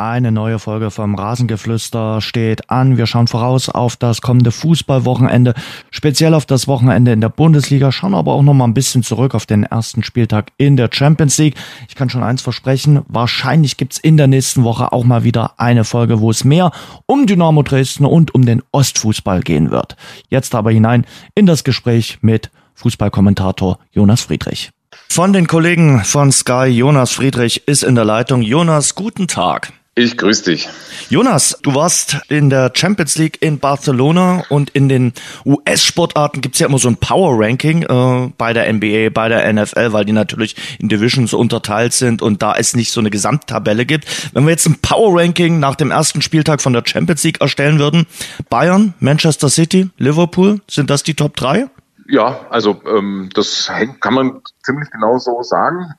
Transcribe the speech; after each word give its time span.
Eine 0.00 0.30
neue 0.30 0.60
Folge 0.60 0.92
vom 0.92 1.16
Rasengeflüster 1.16 2.20
steht 2.20 2.70
an. 2.70 2.98
Wir 2.98 3.06
schauen 3.06 3.26
voraus 3.26 3.68
auf 3.68 3.96
das 3.96 4.22
kommende 4.22 4.52
Fußballwochenende, 4.52 5.54
speziell 5.90 6.34
auf 6.34 6.46
das 6.46 6.68
Wochenende 6.68 7.10
in 7.10 7.20
der 7.20 7.30
Bundesliga, 7.30 7.90
schauen 7.90 8.14
aber 8.14 8.34
auch 8.34 8.44
noch 8.44 8.54
mal 8.54 8.66
ein 8.66 8.74
bisschen 8.74 9.02
zurück 9.02 9.34
auf 9.34 9.44
den 9.44 9.64
ersten 9.64 10.04
Spieltag 10.04 10.52
in 10.56 10.76
der 10.76 10.88
Champions 10.92 11.36
League. 11.38 11.56
Ich 11.88 11.96
kann 11.96 12.10
schon 12.10 12.22
eins 12.22 12.42
versprechen, 12.42 13.02
wahrscheinlich 13.08 13.76
gibt's 13.76 13.98
in 13.98 14.16
der 14.16 14.28
nächsten 14.28 14.62
Woche 14.62 14.92
auch 14.92 15.02
mal 15.02 15.24
wieder 15.24 15.58
eine 15.58 15.82
Folge, 15.82 16.20
wo 16.20 16.30
es 16.30 16.44
mehr 16.44 16.70
um 17.06 17.26
Dynamo 17.26 17.64
Dresden 17.64 18.04
und 18.04 18.32
um 18.36 18.46
den 18.46 18.62
Ostfußball 18.70 19.40
gehen 19.40 19.72
wird. 19.72 19.96
Jetzt 20.28 20.54
aber 20.54 20.70
hinein 20.70 21.06
in 21.34 21.46
das 21.46 21.64
Gespräch 21.64 22.18
mit 22.20 22.52
Fußballkommentator 22.74 23.80
Jonas 23.90 24.20
Friedrich. 24.20 24.70
Von 25.08 25.32
den 25.32 25.48
Kollegen 25.48 26.04
von 26.04 26.30
Sky, 26.30 26.66
Jonas 26.66 27.10
Friedrich 27.10 27.66
ist 27.66 27.82
in 27.82 27.96
der 27.96 28.04
Leitung. 28.04 28.42
Jonas, 28.42 28.94
guten 28.94 29.26
Tag. 29.26 29.72
Ich 29.98 30.16
grüße 30.16 30.44
dich. 30.44 30.68
Jonas, 31.10 31.58
du 31.62 31.74
warst 31.74 32.18
in 32.28 32.50
der 32.50 32.70
Champions 32.72 33.18
League 33.18 33.42
in 33.42 33.58
Barcelona 33.58 34.44
und 34.48 34.70
in 34.70 34.88
den 34.88 35.12
US-Sportarten 35.44 36.40
gibt's 36.40 36.60
ja 36.60 36.68
immer 36.68 36.78
so 36.78 36.86
ein 36.86 36.98
Power-Ranking 36.98 37.82
äh, 37.82 38.32
bei 38.38 38.52
der 38.52 38.72
NBA, 38.72 39.08
bei 39.12 39.28
der 39.28 39.52
NFL, 39.52 39.92
weil 39.92 40.04
die 40.04 40.12
natürlich 40.12 40.54
in 40.78 40.88
Divisions 40.88 41.34
unterteilt 41.34 41.94
sind 41.94 42.22
und 42.22 42.42
da 42.42 42.54
es 42.54 42.76
nicht 42.76 42.92
so 42.92 43.00
eine 43.00 43.10
Gesamttabelle 43.10 43.86
gibt. 43.86 44.06
Wenn 44.34 44.44
wir 44.44 44.52
jetzt 44.52 44.66
ein 44.66 44.78
Power-Ranking 44.80 45.58
nach 45.58 45.74
dem 45.74 45.90
ersten 45.90 46.22
Spieltag 46.22 46.60
von 46.60 46.72
der 46.72 46.84
Champions 46.86 47.24
League 47.24 47.40
erstellen 47.40 47.80
würden, 47.80 48.06
Bayern, 48.48 48.94
Manchester 49.00 49.48
City, 49.48 49.90
Liverpool, 49.98 50.60
sind 50.70 50.90
das 50.90 51.02
die 51.02 51.14
Top 51.14 51.34
3? 51.34 51.66
Ja, 52.06 52.46
also 52.50 52.80
ähm, 52.86 53.30
das 53.34 53.68
kann 53.98 54.14
man 54.14 54.42
ziemlich 54.62 54.92
genau 54.92 55.18
so 55.18 55.42
sagen. 55.42 55.92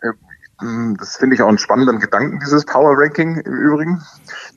Ähm, 0.62 0.95
das 0.98 1.18
finde 1.18 1.36
ich 1.36 1.41
auch 1.41 1.48
einen 1.48 1.58
spannenden 1.58 1.99
Gedanken, 1.99 2.40
dieses 2.40 2.66
Power 2.66 2.98
Ranking 2.98 3.38
im 3.38 3.54
Übrigen. 3.54 4.04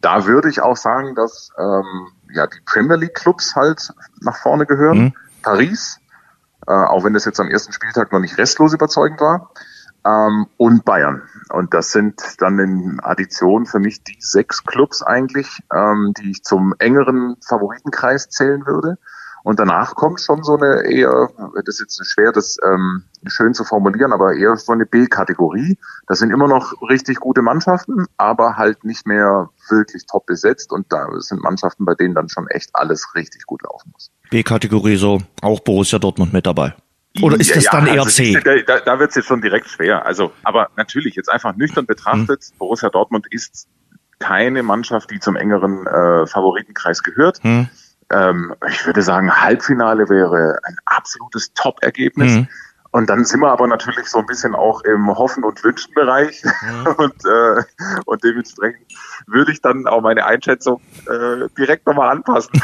Da 0.01 0.27
würde 0.27 0.49
ich 0.49 0.61
auch 0.61 0.77
sagen, 0.77 1.15
dass 1.15 1.51
ähm, 1.59 2.09
ja 2.33 2.47
die 2.47 2.61
Premier 2.65 2.97
League 2.97 3.15
Clubs 3.15 3.55
halt 3.55 3.93
nach 4.21 4.37
vorne 4.37 4.67
gehören. 4.67 4.99
Mhm. 4.99 5.15
Paris, 5.43 5.99
äh, 6.67 6.73
auch 6.73 7.05
wenn 7.05 7.15
das 7.15 7.25
jetzt 7.25 7.41
am 7.41 7.49
ersten 7.49 7.73
Spieltag 7.73 8.13
noch 8.13 8.21
nicht 8.21 8.39
restlos 8.39 8.75
überzeugend 8.75 9.21
war, 9.21 9.51
ähm, 10.05 10.47
und 10.57 10.85
Bayern. 10.85 11.23
Und 11.51 11.75
das 11.75 11.93
sind 11.93 12.21
dann 12.39 12.59
in 12.59 13.01
Addition 13.01 13.67
für 13.67 13.79
mich 13.79 14.03
die 14.03 14.17
sechs 14.21 14.65
Clubs 14.65 15.03
eigentlich, 15.03 15.61
ähm, 15.73 16.15
die 16.19 16.31
ich 16.33 16.43
zum 16.43 16.75
engeren 16.79 17.37
Favoritenkreis 17.47 18.29
zählen 18.29 18.67
würde. 18.67 18.99
Und 19.43 19.59
danach 19.59 19.95
kommt 19.95 20.21
schon 20.21 20.43
so 20.43 20.57
eine 20.57 20.85
eher, 20.85 21.31
das 21.67 21.81
ist 21.81 21.99
jetzt 21.99 22.13
schwer, 22.13 22.33
das 22.33 22.59
ähm, 22.65 23.05
schön 23.27 23.55
zu 23.55 23.65
formulieren, 23.65 24.13
aber 24.13 24.35
eher 24.35 24.57
so 24.57 24.73
eine 24.73 24.87
B-Kategorie. 24.87 25.79
Das 26.07 26.21
sind 26.21 26.31
immer 26.31 26.47
noch 26.47 26.75
richtig 26.89 27.19
gute 27.19 27.43
Mannschaften, 27.43 28.07
aber 28.17 28.57
halt 28.57 28.85
nicht 28.85 29.07
mehr 29.07 29.51
wirklich 29.69 30.07
top 30.07 30.27
besetzt. 30.27 30.73
Und 30.73 30.87
da 30.93 31.09
sind 31.19 31.43
Mannschaften, 31.43 31.85
bei 31.85 31.95
denen 31.95 32.15
dann 32.15 32.29
schon 32.29 32.47
echt 32.49 32.71
alles 32.75 33.15
richtig 33.15 33.47
gut 33.47 33.63
laufen 33.63 33.91
muss. 33.93 34.11
B-Kategorie 34.31 34.97
so, 34.97 35.21
auch 35.43 35.61
Borussia 35.61 35.99
Dortmund 35.99 36.33
mit 36.33 36.47
dabei. 36.47 36.75
Oder 37.21 37.39
ist 37.39 37.55
das 37.55 37.65
ja, 37.65 37.73
dann 37.73 37.87
eher 37.87 38.05
also 38.05 38.11
C? 38.11 38.41
Da, 38.67 38.81
da 38.81 38.99
wird 38.99 39.11
es 39.11 39.17
jetzt 39.17 39.27
schon 39.27 39.43
direkt 39.43 39.69
schwer. 39.69 40.07
Also, 40.07 40.33
aber 40.45 40.71
natürlich, 40.77 41.15
jetzt 41.15 41.29
einfach 41.29 41.55
nüchtern 41.57 41.85
betrachtet, 41.85 42.45
hm. 42.45 42.59
Borussia 42.59 42.89
Dortmund 42.89 43.27
ist 43.31 43.69
keine 44.19 44.63
Mannschaft, 44.63 45.11
die 45.11 45.19
zum 45.19 45.37
engeren 45.37 45.87
äh, 45.87 46.27
Favoritenkreis 46.27 47.03
gehört. 47.03 47.43
Hm 47.43 47.69
ähm, 48.13 48.55
ich 48.69 48.87
würde 48.87 49.03
sagen, 49.03 49.33
Halbfinale 49.33 50.09
wäre 50.09 50.59
ein 50.65 50.77
absolutes 50.85 51.53
Top-Ergebnis. 51.55 52.33
Mhm. 52.33 52.49
Und 52.93 53.11
dann 53.11 53.25
sind 53.25 53.41
wir 53.41 53.51
aber 53.51 53.67
natürlich 53.67 54.07
so 54.07 54.19
ein 54.19 54.27
bisschen 54.27 54.55
auch 54.55 54.83
im 54.83 55.09
Hoffen- 55.09 55.45
und 55.45 55.63
Wünschen-Bereich. 55.63 56.43
Mhm. 56.45 56.87
Und, 57.03 57.25
äh, 57.25 57.63
und 58.07 58.23
dementsprechend 58.23 58.87
würde 59.27 59.53
ich 59.53 59.61
dann 59.61 59.87
auch 59.87 60.01
meine 60.01 60.25
Einschätzung 60.27 60.81
äh, 61.07 61.49
direkt 61.59 61.87
nochmal 61.87 62.11
anpassen, 62.11 62.51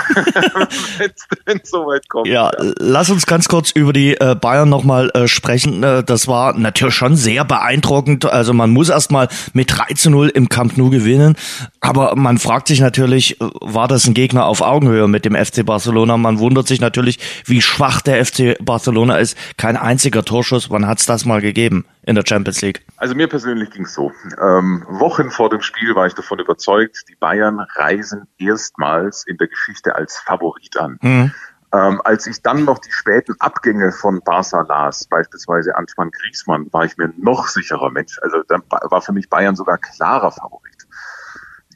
wenn 1.46 1.60
es 1.62 1.70
soweit 1.70 2.08
kommt. 2.08 2.26
Ja, 2.26 2.38
ja, 2.38 2.50
lass 2.78 3.10
uns 3.10 3.26
ganz 3.26 3.48
kurz 3.48 3.70
über 3.70 3.92
die 3.92 4.14
äh, 4.14 4.36
Bayern 4.36 4.68
nochmal 4.68 5.10
äh, 5.14 5.26
sprechen. 5.26 5.82
Äh, 5.82 6.04
das 6.04 6.28
war 6.28 6.56
natürlich 6.56 6.94
schon 6.94 7.16
sehr 7.16 7.44
beeindruckend. 7.44 8.26
Also 8.26 8.52
man 8.52 8.70
muss 8.70 8.88
erstmal 8.88 9.28
mit 9.54 9.76
3 9.76 9.94
zu 9.94 10.10
0 10.10 10.28
im 10.28 10.48
Camp 10.48 10.76
Nou 10.76 10.90
gewinnen. 10.90 11.36
Aber 11.80 12.14
man 12.16 12.38
fragt 12.38 12.68
sich 12.68 12.80
natürlich, 12.80 13.40
äh, 13.40 13.44
war 13.60 13.88
das 13.88 14.06
ein 14.06 14.14
Gegner 14.14 14.46
auf 14.46 14.60
Augenhöhe 14.60 15.08
mit 15.08 15.24
dem 15.24 15.34
FC 15.34 15.64
Barcelona? 15.64 16.16
Man 16.16 16.38
wundert 16.38 16.68
sich 16.68 16.80
natürlich, 16.80 17.18
wie 17.44 17.60
schwach 17.60 18.00
der 18.02 18.24
FC 18.24 18.56
Barcelona 18.60 19.16
ist. 19.16 19.36
Kein 19.56 19.76
einziger 19.76 20.17
Torschuss. 20.24 20.70
Wann 20.70 20.86
hat's 20.86 21.06
das 21.06 21.24
mal 21.24 21.40
gegeben 21.40 21.84
in 22.02 22.14
der 22.14 22.24
Champions 22.26 22.60
League? 22.62 22.84
Also 22.96 23.14
mir 23.14 23.28
persönlich 23.28 23.70
ging's 23.70 23.94
so. 23.94 24.12
Ähm, 24.40 24.84
Wochen 24.88 25.30
vor 25.30 25.50
dem 25.50 25.60
Spiel 25.60 25.94
war 25.94 26.06
ich 26.06 26.14
davon 26.14 26.38
überzeugt, 26.38 27.04
die 27.08 27.16
Bayern 27.16 27.60
reisen 27.76 28.26
erstmals 28.38 29.24
in 29.26 29.36
der 29.36 29.48
Geschichte 29.48 29.94
als 29.94 30.18
Favorit 30.18 30.76
an. 30.78 30.98
Mhm. 31.00 31.32
Ähm, 31.72 32.00
als 32.04 32.26
ich 32.26 32.40
dann 32.40 32.64
noch 32.64 32.78
die 32.78 32.90
späten 32.90 33.34
Abgänge 33.40 33.92
von 33.92 34.22
Barca 34.22 34.62
las, 34.62 35.06
beispielsweise 35.06 35.76
Antoine 35.76 36.10
Griezmann, 36.10 36.72
war 36.72 36.84
ich 36.84 36.96
mir 36.96 37.12
noch 37.18 37.46
sicherer 37.46 37.90
Mensch. 37.90 38.18
Also 38.22 38.42
dann 38.48 38.62
war 38.68 39.02
für 39.02 39.12
mich 39.12 39.28
Bayern 39.28 39.54
sogar 39.54 39.76
klarer 39.76 40.30
Favorit 40.30 40.77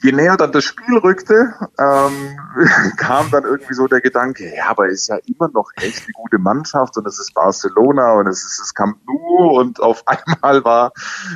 je 0.02 0.12
näher 0.12 0.36
dann 0.36 0.52
das 0.52 0.64
Spiel 0.64 0.98
rückte, 0.98 1.54
ähm, 1.78 2.38
kam 2.96 3.30
dann 3.30 3.44
irgendwie 3.44 3.74
so 3.74 3.86
der 3.86 4.00
Gedanke, 4.00 4.52
ja, 4.54 4.68
aber 4.68 4.88
ist 4.88 5.08
ja 5.08 5.16
immer 5.26 5.48
noch 5.48 5.70
echt 5.76 6.04
eine 6.04 6.12
gute 6.14 6.38
Mannschaft 6.38 6.96
und 6.96 7.06
es 7.06 7.18
ist 7.18 7.32
Barcelona 7.34 8.14
und 8.14 8.26
es 8.26 8.44
ist 8.44 8.60
das 8.60 8.74
Camp 8.74 8.98
Nou 9.06 9.60
und 9.60 9.80
auf 9.80 10.02
einmal 10.06 10.64
war 10.64 10.92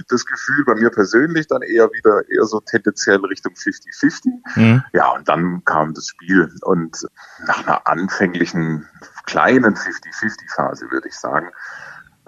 das 0.08 0.26
Gefühl 0.26 0.64
bei 0.66 0.74
mir 0.74 0.90
persönlich 0.90 1.46
dann 1.46 1.62
eher 1.62 1.90
wieder 1.92 2.28
eher 2.28 2.44
so 2.44 2.60
tendenziell 2.60 3.24
Richtung 3.24 3.54
50-50. 3.54 4.56
Mhm. 4.56 4.84
Ja, 4.92 5.12
und 5.12 5.28
dann 5.28 5.64
kam 5.64 5.94
das 5.94 6.08
Spiel 6.08 6.52
und 6.62 7.06
nach 7.46 7.66
einer 7.66 7.86
anfänglichen 7.86 8.88
kleinen 9.26 9.76
50-50-Phase, 9.76 10.90
würde 10.90 11.08
ich 11.08 11.14
sagen, 11.14 11.50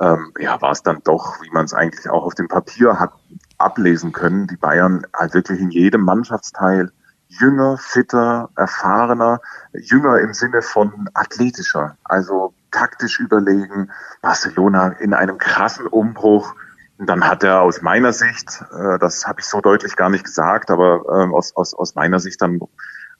ähm, 0.01 0.33
ja, 0.39 0.61
war 0.63 0.71
es 0.71 0.83
dann 0.83 1.01
doch, 1.03 1.43
wie 1.43 1.51
man 1.51 1.65
es 1.65 1.75
eigentlich 1.75 2.09
auch 2.09 2.25
auf 2.25 2.35
dem 2.35 2.47
Papier 2.47 3.01
hat 3.01 3.13
ablesen 3.59 4.13
können, 4.13 4.47
die 4.47 4.57
Bayern 4.57 5.07
halt 5.15 5.35
wirklich 5.35 5.61
in 5.61 5.71
jedem 5.71 6.03
Mannschaftsteil 6.03 6.91
jünger, 7.29 7.77
fitter, 7.77 8.51
erfahrener, 8.57 9.41
jünger 9.73 10.21
im 10.21 10.33
Sinne 10.33 10.63
von 10.63 11.11
athletischer, 11.15 11.97
also 12.05 12.55
taktisch 12.71 13.21
überlegen, 13.21 13.91
Barcelona 14.23 14.89
in 14.89 15.15
einem 15.15 15.39
krassen 15.39 15.87
Umbruch. 15.87 16.55
Und 16.97 17.09
dann 17.09 17.27
hat 17.27 17.45
er 17.45 17.61
aus 17.61 17.83
meiner 17.83 18.13
Sicht, 18.13 18.65
äh, 18.73 18.99
das 18.99 19.27
habe 19.27 19.41
ich 19.41 19.47
so 19.47 19.61
deutlich 19.61 19.95
gar 19.95 20.11
nicht 20.11 20.25
gesagt, 20.25 20.71
aber 20.71 21.03
äh, 21.07 21.35
aus, 21.35 21.55
aus, 21.55 21.75
aus 21.75 21.95
meiner 21.95 22.19
Sicht 22.19 22.43
dann 22.43 22.61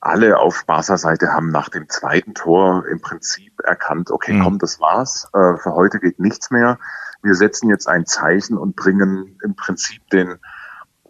alle 0.01 0.39
auf 0.39 0.65
Barca-Seite 0.67 1.33
haben 1.33 1.51
nach 1.51 1.69
dem 1.69 1.89
zweiten 1.89 2.35
Tor 2.35 2.87
im 2.87 3.01
Prinzip 3.01 3.53
erkannt, 3.61 4.11
okay, 4.11 4.33
mhm. 4.33 4.43
komm, 4.43 4.59
das 4.59 4.81
war's, 4.81 5.29
äh, 5.33 5.57
für 5.57 5.75
heute 5.75 5.99
geht 5.99 6.19
nichts 6.19 6.51
mehr. 6.51 6.79
Wir 7.23 7.35
setzen 7.35 7.69
jetzt 7.69 7.89
ein 7.89 8.07
Zeichen 8.07 8.57
und 8.57 8.77
bringen 8.77 9.39
im 9.43 9.55
Prinzip 9.55 10.07
den 10.11 10.39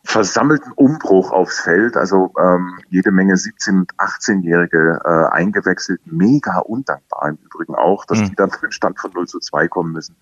versammelten 0.08 0.72
Umbruch 0.72 1.32
aufs 1.32 1.60
Feld, 1.60 1.98
also 1.98 2.32
ähm, 2.40 2.78
jede 2.88 3.10
Menge 3.10 3.34
17- 3.34 3.80
und 3.80 3.94
18-Jährige 3.96 5.00
äh, 5.04 5.34
eingewechselt, 5.34 6.00
mega 6.06 6.60
undankbar 6.60 7.28
im 7.28 7.38
Übrigen 7.44 7.74
auch, 7.74 8.06
dass 8.06 8.20
mhm. 8.20 8.30
die 8.30 8.34
dann 8.34 8.50
für 8.50 8.68
den 8.68 8.72
Stand 8.72 8.98
von 8.98 9.10
0 9.12 9.26
zu 9.28 9.38
2 9.38 9.68
kommen 9.68 9.92
müssen. 9.92 10.16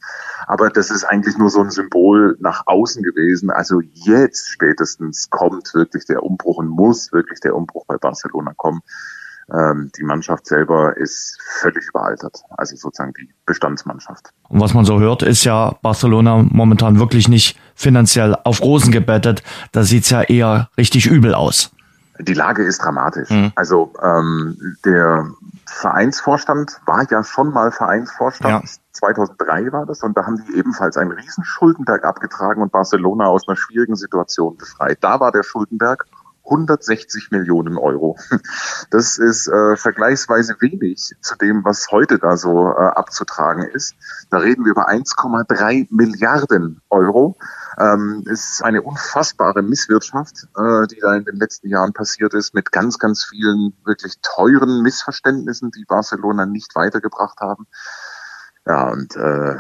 Aber 0.49 0.71
das 0.71 0.91
ist 0.91 1.05
eigentlich 1.05 1.39
nur 1.39 1.51
so 1.51 1.61
ein 1.61 1.71
Symbol 1.71 2.37
nach 2.41 2.65
außen 2.67 3.05
gewesen. 3.05 3.51
Also 3.51 3.81
jetzt 3.93 4.51
spätestens 4.51 5.31
kommt 5.31 5.73
wirklich 5.73 6.05
der 6.05 6.25
Umbruch 6.25 6.59
und 6.59 6.69
muss 6.69 7.13
wirklich 7.13 7.39
der 7.39 7.55
Umbruch 7.55 7.87
bei 7.87 7.97
Barcelona 7.97 8.55
kommen. 8.57 8.81
Ähm, 9.53 9.93
die 9.97 10.03
Mannschaft 10.03 10.47
selber 10.47 10.97
ist 10.97 11.39
völlig 11.61 11.87
überaltert. 11.89 12.43
Also 12.57 12.75
sozusagen 12.77 13.13
die 13.13 13.33
Bestandsmannschaft. 13.45 14.31
Und 14.49 14.61
was 14.61 14.75
man 14.75 14.85
so 14.85 14.99
hört, 14.99 15.23
ist 15.23 15.45
ja 15.45 15.77
Barcelona 15.83 16.45
momentan 16.49 16.99
wirklich 16.99 17.29
nicht 17.29 17.59
finanziell 17.75 18.35
auf 18.45 18.61
Rosen 18.61 18.91
gebettet. 18.91 19.45
Da 19.71 19.85
sieht's 19.85 20.11
ja 20.11 20.23
eher 20.23 20.69
richtig 20.77 21.07
übel 21.07 21.35
aus. 21.35 21.71
Die 22.19 22.35
Lage 22.35 22.65
ist 22.65 22.83
dramatisch. 22.83 23.31
Mhm. 23.31 23.53
Also 23.55 23.93
ähm, 24.03 24.57
der 24.85 25.27
Vereinsvorstand 25.67 26.81
war 26.87 27.07
ja 27.11 27.23
schon 27.23 27.53
mal 27.53 27.71
Vereinsvorstand. 27.71 28.65
Ja. 28.65 28.71
2003 28.93 29.73
war 29.73 29.85
das 29.85 30.03
und 30.03 30.17
da 30.17 30.25
haben 30.25 30.43
die 30.47 30.59
ebenfalls 30.59 30.97
einen 30.97 31.13
riesen 31.13 31.45
Schuldenberg 31.45 32.05
abgetragen 32.05 32.63
und 32.63 32.73
Barcelona 32.73 33.27
aus 33.27 33.47
einer 33.47 33.57
schwierigen 33.57 33.95
Situation 33.95 34.57
befreit. 34.57 34.99
Da 35.03 35.21
war 35.21 35.33
der 35.33 35.43
Schuldenberg 35.43 36.07
160 36.47 37.31
Millionen 37.31 37.77
Euro. 37.77 38.17
Das 38.91 39.19
ist 39.19 39.49
äh, 39.49 39.77
vergleichsweise 39.77 40.57
wenig 40.61 41.15
zu 41.21 41.37
dem, 41.37 41.65
was 41.65 41.91
heute 41.91 42.19
da 42.19 42.37
so 42.37 42.69
äh, 42.69 42.75
abzutragen 42.75 43.65
ist. 43.65 43.95
Da 44.31 44.39
reden 44.39 44.65
wir 44.65 44.71
über 44.71 44.89
1,3 44.89 45.89
Milliarden 45.91 46.81
Euro. 46.89 47.37
Ähm, 47.79 48.23
ist 48.27 48.63
eine 48.63 48.83
unfassbare 48.83 49.63
Misswirtschaft, 49.63 50.47
äh, 50.57 50.87
die 50.87 51.01
da 51.01 51.17
in 51.17 51.25
den 51.25 51.37
letzten 51.37 51.69
Jahren 51.69 51.93
passiert 51.93 52.33
ist, 52.35 52.55
mit 52.55 52.71
ganz, 52.71 52.99
ganz 52.99 53.25
vielen 53.25 53.75
wirklich 53.85 54.15
teuren 54.23 54.83
Missverständnissen, 54.83 55.73
die 55.73 55.85
Barcelona 55.85 56.47
nicht 56.47 56.75
weitergebracht 56.75 57.41
haben. 57.41 57.67
Ja, 58.67 58.89
und 58.89 59.17
äh, 59.17 59.57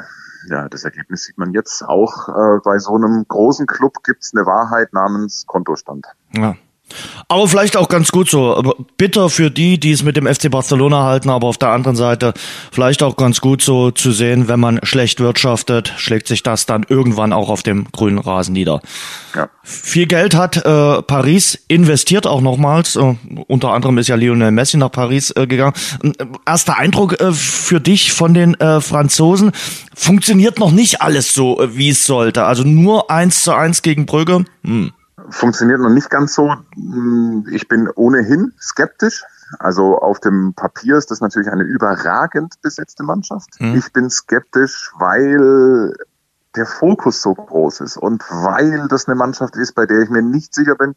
ja, 0.48 0.68
das 0.68 0.84
Ergebnis 0.84 1.24
sieht 1.24 1.38
man 1.38 1.52
jetzt 1.52 1.82
auch. 1.82 2.28
Äh, 2.28 2.60
bei 2.64 2.78
so 2.78 2.94
einem 2.94 3.24
großen 3.26 3.66
Club 3.66 4.02
gibt's 4.04 4.32
eine 4.34 4.46
Wahrheit 4.46 4.92
namens 4.92 5.46
Kontostand. 5.46 6.06
Ja. 6.32 6.56
Aber 7.28 7.48
vielleicht 7.48 7.76
auch 7.76 7.88
ganz 7.88 8.12
gut 8.12 8.30
so. 8.30 8.74
Bitter 8.96 9.28
für 9.28 9.50
die, 9.50 9.78
die 9.78 9.90
es 9.90 10.04
mit 10.04 10.16
dem 10.16 10.26
FC 10.26 10.50
Barcelona 10.50 11.02
halten, 11.02 11.30
aber 11.30 11.48
auf 11.48 11.58
der 11.58 11.70
anderen 11.70 11.96
Seite 11.96 12.32
vielleicht 12.70 13.02
auch 13.02 13.16
ganz 13.16 13.40
gut 13.40 13.62
so 13.62 13.90
zu 13.90 14.12
sehen, 14.12 14.46
wenn 14.46 14.60
man 14.60 14.78
schlecht 14.84 15.18
wirtschaftet, 15.18 15.92
schlägt 15.96 16.28
sich 16.28 16.44
das 16.44 16.66
dann 16.66 16.86
irgendwann 16.88 17.32
auch 17.32 17.48
auf 17.48 17.62
dem 17.64 17.86
grünen 17.90 18.18
Rasen 18.18 18.52
nieder. 18.52 18.80
Ja. 19.34 19.48
Viel 19.64 20.06
Geld 20.06 20.34
hat 20.34 20.56
äh, 20.56 21.02
Paris 21.02 21.58
investiert 21.66 22.26
auch 22.26 22.40
nochmals. 22.40 22.94
Äh, 22.94 23.16
unter 23.48 23.72
anderem 23.72 23.98
ist 23.98 24.06
ja 24.06 24.14
Lionel 24.14 24.52
Messi 24.52 24.76
nach 24.76 24.92
Paris 24.92 25.32
äh, 25.32 25.48
gegangen. 25.48 25.74
Äh, 26.02 26.12
erster 26.46 26.78
Eindruck 26.78 27.20
äh, 27.20 27.32
für 27.32 27.80
dich 27.80 28.12
von 28.12 28.32
den 28.32 28.54
äh, 28.60 28.80
Franzosen. 28.80 29.50
Funktioniert 29.94 30.60
noch 30.60 30.70
nicht 30.70 31.02
alles 31.02 31.34
so, 31.34 31.60
äh, 31.60 31.76
wie 31.76 31.90
es 31.90 32.06
sollte. 32.06 32.44
Also 32.44 32.62
nur 32.62 33.10
eins 33.10 33.42
zu 33.42 33.52
eins 33.52 33.82
gegen 33.82 34.06
Brügge. 34.06 34.44
Hm 34.64 34.92
funktioniert 35.30 35.80
noch 35.80 35.90
nicht 35.90 36.10
ganz 36.10 36.34
so. 36.34 36.54
Ich 37.50 37.68
bin 37.68 37.88
ohnehin 37.88 38.52
skeptisch. 38.60 39.24
Also 39.58 39.98
auf 39.98 40.18
dem 40.18 40.54
Papier 40.54 40.96
ist 40.96 41.10
das 41.10 41.20
natürlich 41.20 41.50
eine 41.50 41.62
überragend 41.62 42.60
besetzte 42.62 43.04
Mannschaft. 43.04 43.60
Mhm. 43.60 43.76
Ich 43.76 43.92
bin 43.92 44.10
skeptisch, 44.10 44.92
weil 44.98 45.94
der 46.56 46.66
Fokus 46.66 47.22
so 47.22 47.34
groß 47.34 47.80
ist 47.80 47.96
und 47.96 48.24
weil 48.30 48.88
das 48.88 49.06
eine 49.06 49.14
Mannschaft 49.14 49.56
ist, 49.56 49.74
bei 49.74 49.86
der 49.86 50.00
ich 50.00 50.10
mir 50.10 50.22
nicht 50.22 50.54
sicher 50.54 50.74
bin, 50.74 50.94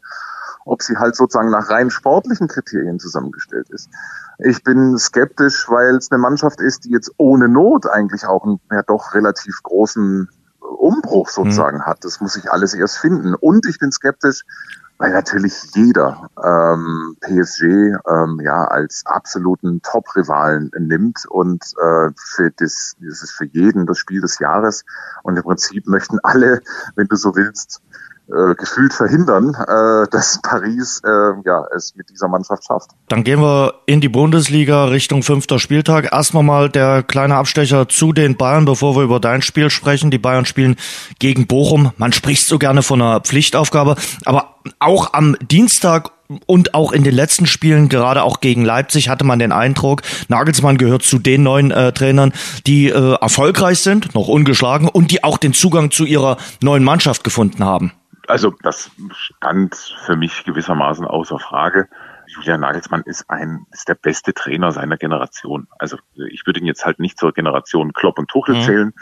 ob 0.64 0.82
sie 0.82 0.96
halt 0.96 1.16
sozusagen 1.16 1.50
nach 1.50 1.70
rein 1.70 1.90
sportlichen 1.90 2.48
Kriterien 2.48 2.98
zusammengestellt 2.98 3.68
ist. 3.70 3.88
Ich 4.38 4.64
bin 4.64 4.98
skeptisch, 4.98 5.68
weil 5.68 5.96
es 5.96 6.10
eine 6.10 6.20
Mannschaft 6.20 6.60
ist, 6.60 6.84
die 6.84 6.90
jetzt 6.90 7.12
ohne 7.18 7.48
Not 7.48 7.86
eigentlich 7.86 8.26
auch 8.26 8.44
einen 8.44 8.60
ja 8.70 8.82
doch 8.82 9.14
relativ 9.14 9.62
großen 9.62 10.28
Umbruch 10.70 11.28
sozusagen 11.28 11.78
mhm. 11.78 11.86
hat. 11.86 12.04
Das 12.04 12.20
muss 12.20 12.36
ich 12.36 12.50
alles 12.50 12.74
erst 12.74 12.98
finden. 12.98 13.34
Und 13.34 13.66
ich 13.66 13.78
bin 13.78 13.92
skeptisch, 13.92 14.44
weil 15.00 15.12
natürlich 15.12 15.54
jeder 15.74 16.28
ähm, 16.44 17.16
PSG 17.20 17.62
ähm, 18.06 18.38
ja 18.44 18.64
als 18.64 19.02
absoluten 19.06 19.80
Top-Rivalen 19.80 20.70
nimmt 20.78 21.24
und 21.26 21.64
äh, 21.82 22.10
für 22.16 22.50
das, 22.58 22.96
das 23.00 23.22
ist 23.22 23.32
für 23.32 23.46
jeden 23.46 23.86
das 23.86 23.96
Spiel 23.96 24.20
des 24.20 24.38
Jahres. 24.40 24.84
Und 25.22 25.38
im 25.38 25.42
Prinzip 25.42 25.86
möchten 25.86 26.18
alle, 26.22 26.60
wenn 26.96 27.06
du 27.06 27.16
so 27.16 27.34
willst, 27.34 27.80
äh, 28.28 28.54
gefühlt 28.54 28.92
verhindern, 28.92 29.54
äh, 29.54 30.06
dass 30.10 30.38
Paris 30.42 31.00
äh, 31.04 31.08
ja 31.44 31.64
es 31.74 31.96
mit 31.96 32.10
dieser 32.10 32.28
Mannschaft 32.28 32.64
schafft. 32.64 32.90
Dann 33.08 33.24
gehen 33.24 33.40
wir 33.40 33.74
in 33.86 34.00
die 34.00 34.08
Bundesliga 34.10 34.84
Richtung 34.84 35.22
fünfter 35.22 35.58
Spieltag. 35.58 36.12
Erstmal 36.12 36.42
mal 36.42 36.68
der 36.68 37.02
kleine 37.02 37.36
Abstecher 37.36 37.88
zu 37.88 38.12
den 38.12 38.36
Bayern, 38.36 38.66
bevor 38.66 38.94
wir 38.96 39.02
über 39.02 39.18
dein 39.18 39.42
Spiel 39.42 39.70
sprechen. 39.70 40.10
Die 40.10 40.18
Bayern 40.18 40.44
spielen 40.44 40.76
gegen 41.18 41.46
Bochum. 41.46 41.92
Man 41.96 42.12
spricht 42.12 42.46
so 42.46 42.58
gerne 42.58 42.82
von 42.82 43.00
einer 43.02 43.20
Pflichtaufgabe, 43.20 43.96
aber 44.24 44.59
auch 44.78 45.12
am 45.14 45.36
Dienstag 45.40 46.10
und 46.46 46.74
auch 46.74 46.92
in 46.92 47.02
den 47.02 47.14
letzten 47.14 47.46
Spielen, 47.46 47.88
gerade 47.88 48.22
auch 48.22 48.40
gegen 48.40 48.64
Leipzig, 48.64 49.08
hatte 49.08 49.24
man 49.24 49.38
den 49.38 49.52
Eindruck, 49.52 50.02
Nagelsmann 50.28 50.78
gehört 50.78 51.02
zu 51.02 51.18
den 51.18 51.42
neuen 51.42 51.70
äh, 51.70 51.92
Trainern, 51.92 52.32
die 52.66 52.88
äh, 52.88 53.14
erfolgreich 53.20 53.80
sind, 53.80 54.14
noch 54.14 54.28
ungeschlagen 54.28 54.88
und 54.88 55.10
die 55.10 55.24
auch 55.24 55.38
den 55.38 55.52
Zugang 55.52 55.90
zu 55.90 56.04
ihrer 56.04 56.36
neuen 56.62 56.84
Mannschaft 56.84 57.24
gefunden 57.24 57.64
haben. 57.64 57.92
Also 58.28 58.54
das 58.62 58.90
stand 59.12 59.74
für 60.06 60.14
mich 60.14 60.44
gewissermaßen 60.44 61.04
außer 61.04 61.40
Frage. 61.40 61.88
Julian 62.30 62.60
Nagelsmann 62.60 63.02
ist 63.02 63.28
ein 63.28 63.66
ist 63.72 63.88
der 63.88 63.94
beste 63.94 64.32
Trainer 64.32 64.72
seiner 64.72 64.96
Generation. 64.96 65.66
Also 65.78 65.98
ich 66.14 66.46
würde 66.46 66.60
ihn 66.60 66.66
jetzt 66.66 66.84
halt 66.84 67.00
nicht 67.00 67.18
zur 67.18 67.32
Generation 67.32 67.92
Klopp 67.92 68.18
und 68.18 68.28
Tuchel 68.28 68.56
mhm. 68.56 68.62
zählen. 68.62 68.94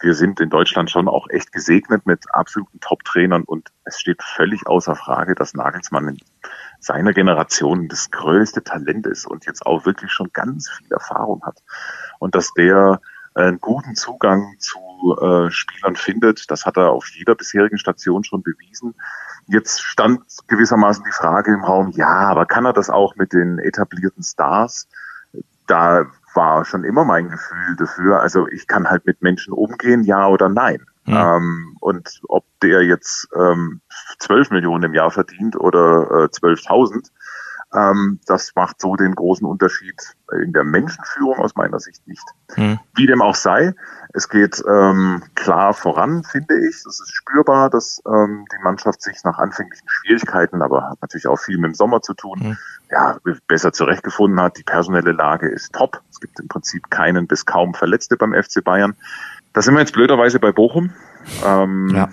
Wir 0.00 0.14
sind 0.14 0.40
in 0.40 0.50
Deutschland 0.50 0.90
schon 0.90 1.08
auch 1.08 1.28
echt 1.30 1.52
gesegnet 1.52 2.06
mit 2.06 2.24
absoluten 2.34 2.80
Top-Trainern 2.80 3.44
und 3.44 3.70
es 3.84 4.00
steht 4.00 4.22
völlig 4.22 4.66
außer 4.66 4.96
Frage, 4.96 5.34
dass 5.34 5.54
Nagelsmann 5.54 6.08
in 6.08 6.18
seiner 6.80 7.12
Generation 7.12 7.88
das 7.88 8.10
größte 8.10 8.64
Talent 8.64 9.06
ist 9.06 9.26
und 9.26 9.46
jetzt 9.46 9.64
auch 9.64 9.86
wirklich 9.86 10.12
schon 10.12 10.30
ganz 10.32 10.70
viel 10.70 10.90
Erfahrung 10.92 11.42
hat 11.44 11.62
und 12.18 12.34
dass 12.34 12.52
der 12.54 13.00
einen 13.34 13.60
guten 13.60 13.96
Zugang 13.96 14.54
zu 14.58 15.16
äh, 15.20 15.50
Spielern 15.50 15.96
findet. 15.96 16.50
Das 16.50 16.66
hat 16.66 16.76
er 16.76 16.90
auf 16.90 17.08
jeder 17.10 17.34
bisherigen 17.34 17.78
Station 17.78 18.24
schon 18.24 18.42
bewiesen. 18.42 18.94
Jetzt 19.46 19.82
stand 19.82 20.22
gewissermaßen 20.48 21.04
die 21.04 21.12
Frage 21.12 21.52
im 21.52 21.64
Raum, 21.64 21.90
ja, 21.90 22.08
aber 22.08 22.46
kann 22.46 22.64
er 22.64 22.72
das 22.72 22.90
auch 22.90 23.14
mit 23.16 23.32
den 23.32 23.58
etablierten 23.58 24.22
Stars? 24.22 24.88
Da 25.66 26.06
war 26.34 26.64
schon 26.64 26.84
immer 26.84 27.04
mein 27.04 27.28
Gefühl 27.28 27.76
dafür. 27.76 28.20
Also 28.20 28.48
ich 28.48 28.66
kann 28.66 28.88
halt 28.88 29.06
mit 29.06 29.22
Menschen 29.22 29.52
umgehen, 29.52 30.02
ja 30.02 30.26
oder 30.28 30.48
nein. 30.48 30.84
Mhm. 31.06 31.14
Ähm, 31.14 31.76
und 31.80 32.20
ob 32.28 32.44
der 32.60 32.82
jetzt 32.82 33.28
ähm, 33.36 33.80
12 34.18 34.50
Millionen 34.50 34.84
im 34.84 34.94
Jahr 34.94 35.10
verdient 35.10 35.56
oder 35.56 36.08
äh, 36.10 36.28
12.000, 36.28 37.10
ähm, 37.74 38.20
das 38.26 38.52
macht 38.54 38.80
so 38.80 38.96
den 38.96 39.14
großen 39.14 39.46
Unterschied 39.46 40.00
in 40.32 40.52
der 40.52 40.64
Menschenführung 40.64 41.38
aus 41.38 41.54
meiner 41.54 41.80
Sicht 41.80 42.06
nicht. 42.06 42.24
Hm. 42.54 42.78
Wie 42.94 43.06
dem 43.06 43.20
auch 43.20 43.34
sei, 43.34 43.74
es 44.12 44.28
geht 44.28 44.62
ähm, 44.68 45.22
klar 45.34 45.74
voran, 45.74 46.24
finde 46.24 46.54
ich. 46.68 46.76
Es 46.76 46.86
ist 46.86 47.12
spürbar, 47.12 47.70
dass 47.70 48.02
ähm, 48.06 48.46
die 48.52 48.62
Mannschaft 48.62 49.02
sich 49.02 49.22
nach 49.24 49.38
anfänglichen 49.38 49.88
Schwierigkeiten, 49.88 50.62
aber 50.62 50.90
hat 50.90 51.02
natürlich 51.02 51.26
auch 51.26 51.38
viel 51.38 51.56
mit 51.58 51.66
dem 51.66 51.74
Sommer 51.74 52.00
zu 52.02 52.14
tun, 52.14 52.40
hm. 52.40 52.56
ja, 52.90 53.18
besser 53.48 53.72
zurechtgefunden 53.72 54.40
hat. 54.40 54.56
Die 54.56 54.64
personelle 54.64 55.12
Lage 55.12 55.48
ist 55.48 55.72
top. 55.72 56.00
Es 56.10 56.20
gibt 56.20 56.38
im 56.40 56.48
Prinzip 56.48 56.90
keinen 56.90 57.26
bis 57.26 57.44
kaum 57.44 57.74
Verletzte 57.74 58.16
beim 58.16 58.32
FC 58.32 58.62
Bayern. 58.62 58.94
Da 59.52 59.62
sind 59.62 59.74
wir 59.74 59.80
jetzt 59.80 59.92
blöderweise 59.92 60.40
bei 60.40 60.52
Bochum. 60.52 60.90
Ähm, 61.44 61.90
ja 61.94 62.08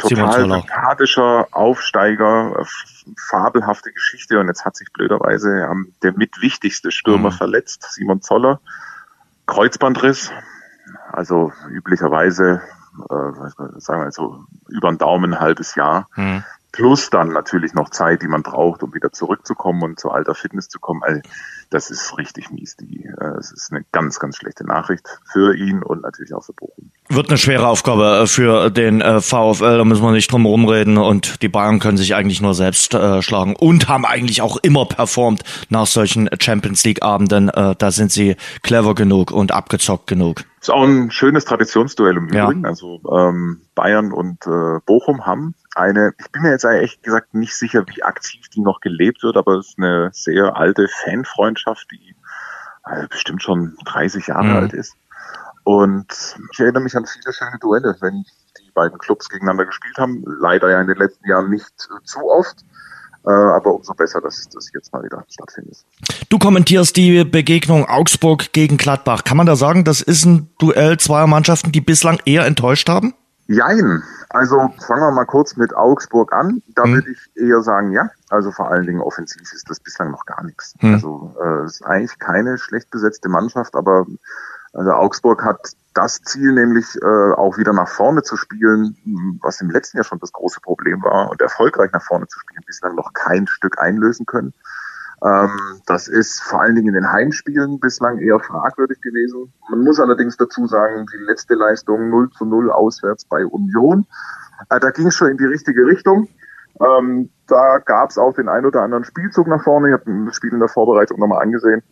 total 0.00 0.48
sympathischer 0.48 1.48
Aufsteiger, 1.52 2.64
fabelhafte 3.28 3.92
Geschichte 3.92 4.38
und 4.38 4.48
jetzt 4.48 4.64
hat 4.64 4.76
sich 4.76 4.92
blöderweise 4.92 5.68
ähm, 5.70 5.94
der 6.02 6.12
mitwichtigste 6.12 6.90
Stürmer 6.90 7.30
mhm. 7.30 7.34
verletzt, 7.34 7.86
Simon 7.90 8.22
Zoller, 8.22 8.60
Kreuzbandriss, 9.46 10.32
also 11.12 11.52
üblicherweise, 11.68 12.62
äh, 13.08 13.80
sagen 13.80 14.04
wir 14.04 14.12
so, 14.12 14.44
über 14.68 14.90
den 14.90 14.98
Daumen 14.98 15.34
ein 15.34 15.40
halbes 15.40 15.74
Jahr. 15.74 16.08
Mhm. 16.16 16.44
Plus 16.72 17.10
dann 17.10 17.30
natürlich 17.30 17.74
noch 17.74 17.90
Zeit, 17.90 18.22
die 18.22 18.28
man 18.28 18.44
braucht, 18.44 18.84
um 18.84 18.94
wieder 18.94 19.10
zurückzukommen 19.10 19.82
und 19.82 19.98
zu 19.98 20.10
alter 20.10 20.36
Fitness 20.36 20.68
zu 20.68 20.78
kommen. 20.78 21.02
Also, 21.02 21.20
das 21.68 21.90
ist 21.90 22.16
richtig 22.16 22.50
mies. 22.50 22.76
Die, 22.76 23.06
äh, 23.06 23.38
es 23.38 23.50
ist 23.50 23.72
eine 23.72 23.84
ganz, 23.90 24.20
ganz 24.20 24.36
schlechte 24.36 24.64
Nachricht 24.64 25.20
für 25.24 25.54
ihn 25.56 25.82
und 25.82 26.02
natürlich 26.02 26.32
auch 26.32 26.44
für 26.44 26.52
Bochum. 26.52 26.92
Wird 27.12 27.28
eine 27.28 27.38
schwere 27.38 27.66
Aufgabe 27.66 28.20
äh, 28.22 28.26
für 28.28 28.70
den 28.70 29.00
äh, 29.00 29.20
VfL, 29.20 29.78
da 29.78 29.84
müssen 29.84 30.04
wir 30.04 30.12
nicht 30.12 30.30
drum 30.30 30.46
rumreden 30.46 30.96
und 30.96 31.42
die 31.42 31.48
Bayern 31.48 31.80
können 31.80 31.96
sich 31.98 32.14
eigentlich 32.14 32.40
nur 32.40 32.54
selbst 32.54 32.94
äh, 32.94 33.20
schlagen 33.20 33.56
und 33.56 33.88
haben 33.88 34.06
eigentlich 34.06 34.42
auch 34.42 34.58
immer 34.58 34.86
performt 34.86 35.42
nach 35.70 35.88
solchen 35.88 36.30
Champions 36.38 36.84
League 36.84 37.02
Abenden. 37.02 37.48
Äh, 37.48 37.74
da 37.76 37.90
sind 37.90 38.12
sie 38.12 38.36
clever 38.62 38.94
genug 38.94 39.32
und 39.32 39.50
abgezockt 39.50 40.06
genug. 40.06 40.44
Ist 40.60 40.70
auch 40.70 40.84
ein 40.84 41.10
schönes 41.10 41.44
Traditionsduell 41.46 42.16
im 42.16 42.28
Übrigen. 42.28 42.62
Ja. 42.62 42.68
Also 42.68 43.00
ähm, 43.10 43.62
Bayern 43.74 44.12
und 44.12 44.46
äh, 44.46 44.78
Bochum 44.86 45.26
haben 45.26 45.56
eine, 45.74 46.12
ich 46.16 46.30
bin 46.30 46.42
mir 46.42 46.50
jetzt 46.50 46.64
echt 46.64 47.02
gesagt 47.02 47.34
nicht 47.34 47.56
sicher, 47.56 47.84
wie 47.88 48.04
aktiv 48.04 48.48
die 48.54 48.60
noch 48.60 48.80
gelebt 48.80 49.24
wird, 49.24 49.36
aber 49.36 49.54
es 49.54 49.70
ist 49.70 49.78
eine 49.78 50.10
sehr 50.12 50.56
alte 50.56 50.86
Fanfreundschaft, 51.04 51.88
die 51.90 52.14
also 52.84 53.08
bestimmt 53.08 53.42
schon 53.42 53.76
30 53.84 54.28
Jahre 54.28 54.44
mhm. 54.44 54.56
alt 54.56 54.72
ist. 54.74 54.94
Und 55.64 56.06
ich 56.52 56.60
erinnere 56.60 56.82
mich 56.82 56.96
an 56.96 57.06
viele 57.06 57.32
schöne 57.32 57.58
Duelle, 57.60 57.96
wenn 58.00 58.24
die 58.58 58.70
beiden 58.74 58.98
Clubs 58.98 59.28
gegeneinander 59.28 59.66
gespielt 59.66 59.96
haben. 59.98 60.24
Leider 60.40 60.70
ja 60.70 60.80
in 60.80 60.86
den 60.86 60.96
letzten 60.96 61.28
Jahren 61.28 61.50
nicht 61.50 61.88
zu 62.04 62.18
oft. 62.28 62.64
Äh, 63.26 63.30
aber 63.30 63.74
umso 63.74 63.92
besser, 63.92 64.20
dass 64.22 64.48
das 64.48 64.70
jetzt 64.72 64.92
mal 64.92 65.02
wieder 65.02 65.22
stattfindet. 65.28 65.84
Du 66.30 66.38
kommentierst 66.38 66.96
die 66.96 67.24
Begegnung 67.24 67.84
Augsburg 67.86 68.52
gegen 68.52 68.78
Gladbach. 68.78 69.24
Kann 69.24 69.36
man 69.36 69.46
da 69.46 69.56
sagen, 69.56 69.84
das 69.84 70.00
ist 70.00 70.24
ein 70.24 70.48
Duell 70.58 70.96
zweier 70.98 71.26
Mannschaften, 71.26 71.70
die 71.70 71.82
bislang 71.82 72.18
eher 72.24 72.46
enttäuscht 72.46 72.88
haben? 72.88 73.14
Jein. 73.46 74.02
Also 74.30 74.56
fangen 74.86 75.02
wir 75.02 75.10
mal 75.10 75.26
kurz 75.26 75.56
mit 75.56 75.74
Augsburg 75.74 76.32
an. 76.32 76.62
Da 76.74 76.84
hm. 76.84 76.94
würde 76.94 77.10
ich 77.10 77.18
eher 77.34 77.60
sagen, 77.62 77.92
ja. 77.92 78.08
Also 78.30 78.52
vor 78.52 78.70
allen 78.70 78.86
Dingen 78.86 79.00
offensiv 79.00 79.42
ist 79.52 79.68
das 79.68 79.80
bislang 79.80 80.12
noch 80.12 80.24
gar 80.24 80.42
nichts. 80.44 80.74
Hm. 80.78 80.94
Also 80.94 81.34
äh, 81.42 81.64
ist 81.66 81.84
eigentlich 81.84 82.18
keine 82.18 82.56
schlecht 82.56 82.90
besetzte 82.90 83.28
Mannschaft, 83.28 83.74
aber 83.74 84.06
also 84.72 84.92
Augsburg 84.92 85.44
hat 85.44 85.72
das 85.94 86.22
Ziel, 86.22 86.52
nämlich 86.52 86.86
äh, 87.02 87.32
auch 87.34 87.58
wieder 87.58 87.72
nach 87.72 87.88
vorne 87.88 88.22
zu 88.22 88.36
spielen, 88.36 88.96
was 89.42 89.60
im 89.60 89.70
letzten 89.70 89.96
Jahr 89.96 90.04
schon 90.04 90.20
das 90.20 90.32
große 90.32 90.60
Problem 90.60 91.02
war 91.02 91.30
und 91.30 91.40
erfolgreich 91.40 91.90
nach 91.92 92.02
vorne 92.02 92.28
zu 92.28 92.38
spielen, 92.38 92.62
bislang 92.66 92.94
noch 92.94 93.12
kein 93.12 93.46
Stück 93.48 93.80
einlösen 93.80 94.26
können. 94.26 94.54
Ähm, 95.22 95.50
das 95.86 96.08
ist 96.08 96.40
vor 96.42 96.62
allen 96.62 96.76
Dingen 96.76 96.88
in 96.88 96.94
den 96.94 97.12
Heimspielen 97.12 97.80
bislang 97.80 98.18
eher 98.18 98.38
fragwürdig 98.40 99.00
gewesen. 99.00 99.52
Man 99.68 99.80
muss 99.80 100.00
allerdings 100.00 100.36
dazu 100.36 100.66
sagen, 100.66 101.06
die 101.12 101.24
letzte 101.24 101.54
Leistung 101.54 102.08
0 102.08 102.30
zu 102.30 102.44
0 102.44 102.70
auswärts 102.70 103.24
bei 103.24 103.44
Union, 103.44 104.06
äh, 104.70 104.80
da 104.80 104.90
ging 104.90 105.08
es 105.08 105.14
schon 105.14 105.28
in 105.28 105.36
die 105.36 105.44
richtige 105.44 105.84
Richtung. 105.86 106.28
Ähm, 106.80 107.30
da 107.46 107.78
gab 107.78 108.10
es 108.10 108.16
auch 108.16 108.32
den 108.32 108.48
ein 108.48 108.64
oder 108.64 108.82
anderen 108.82 109.04
Spielzug 109.04 109.48
nach 109.48 109.62
vorne. 109.62 109.88
Ich 109.88 109.92
habe 109.92 110.24
das 110.26 110.36
Spiel 110.36 110.52
in 110.52 110.60
der 110.60 110.68
Vorbereitung 110.68 111.18
nochmal 111.18 111.42
angesehen. 111.42 111.82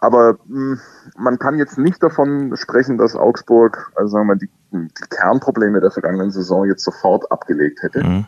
Aber 0.00 0.38
mh, 0.46 0.76
hm, 0.76 0.80
man 1.16 1.38
kann 1.38 1.58
jetzt 1.58 1.76
nicht 1.76 2.02
davon 2.02 2.56
sprechen, 2.56 2.98
dass 2.98 3.16
Augsburg, 3.16 3.92
also 3.96 4.12
sagen 4.12 4.28
wir 4.28 4.34
mal, 4.34 4.38
die, 4.38 4.50
die 4.72 5.08
Kernprobleme 5.10 5.80
der 5.80 5.90
vergangenen 5.90 6.30
Saison 6.30 6.66
jetzt 6.66 6.84
sofort 6.84 7.30
abgelegt 7.32 7.82
hätte. 7.82 8.04
Mhm. 8.04 8.26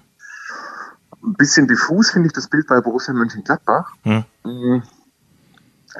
Ein 1.22 1.34
bisschen 1.34 1.68
diffus 1.68 2.10
finde 2.10 2.28
ich 2.28 2.32
das 2.32 2.48
Bild 2.48 2.66
bei 2.66 2.80
Borussia 2.80 3.14
Mönchengladbach. 3.14 3.92
Hm. 4.02 4.24
Mhm. 4.44 4.82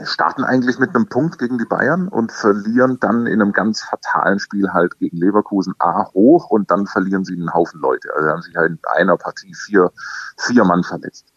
Starten 0.05 0.45
eigentlich 0.45 0.79
mit 0.79 0.95
einem 0.95 1.09
Punkt 1.09 1.39
gegen 1.39 1.59
die 1.59 1.65
Bayern 1.65 2.09
und 2.09 2.33
verlieren 2.33 2.99
dann 3.01 3.27
in 3.27 3.43
einem 3.43 3.53
ganz 3.53 3.83
fatalen 3.83 4.39
Spiel 4.39 4.73
halt 4.73 4.99
gegen 4.99 5.17
Leverkusen 5.17 5.75
A 5.79 6.07
hoch 6.15 6.49
und 6.49 6.71
dann 6.71 6.87
verlieren 6.87 7.25
sie 7.25 7.35
einen 7.35 7.53
Haufen 7.53 7.81
Leute. 7.81 8.09
Also 8.17 8.29
haben 8.29 8.43
sich 8.43 8.57
halt 8.57 8.71
in 8.71 8.79
einer 8.97 9.17
Partie 9.17 9.55
vier, 9.55 9.91
vier 10.39 10.65
Mann 10.65 10.85
verletzt. 10.85 11.33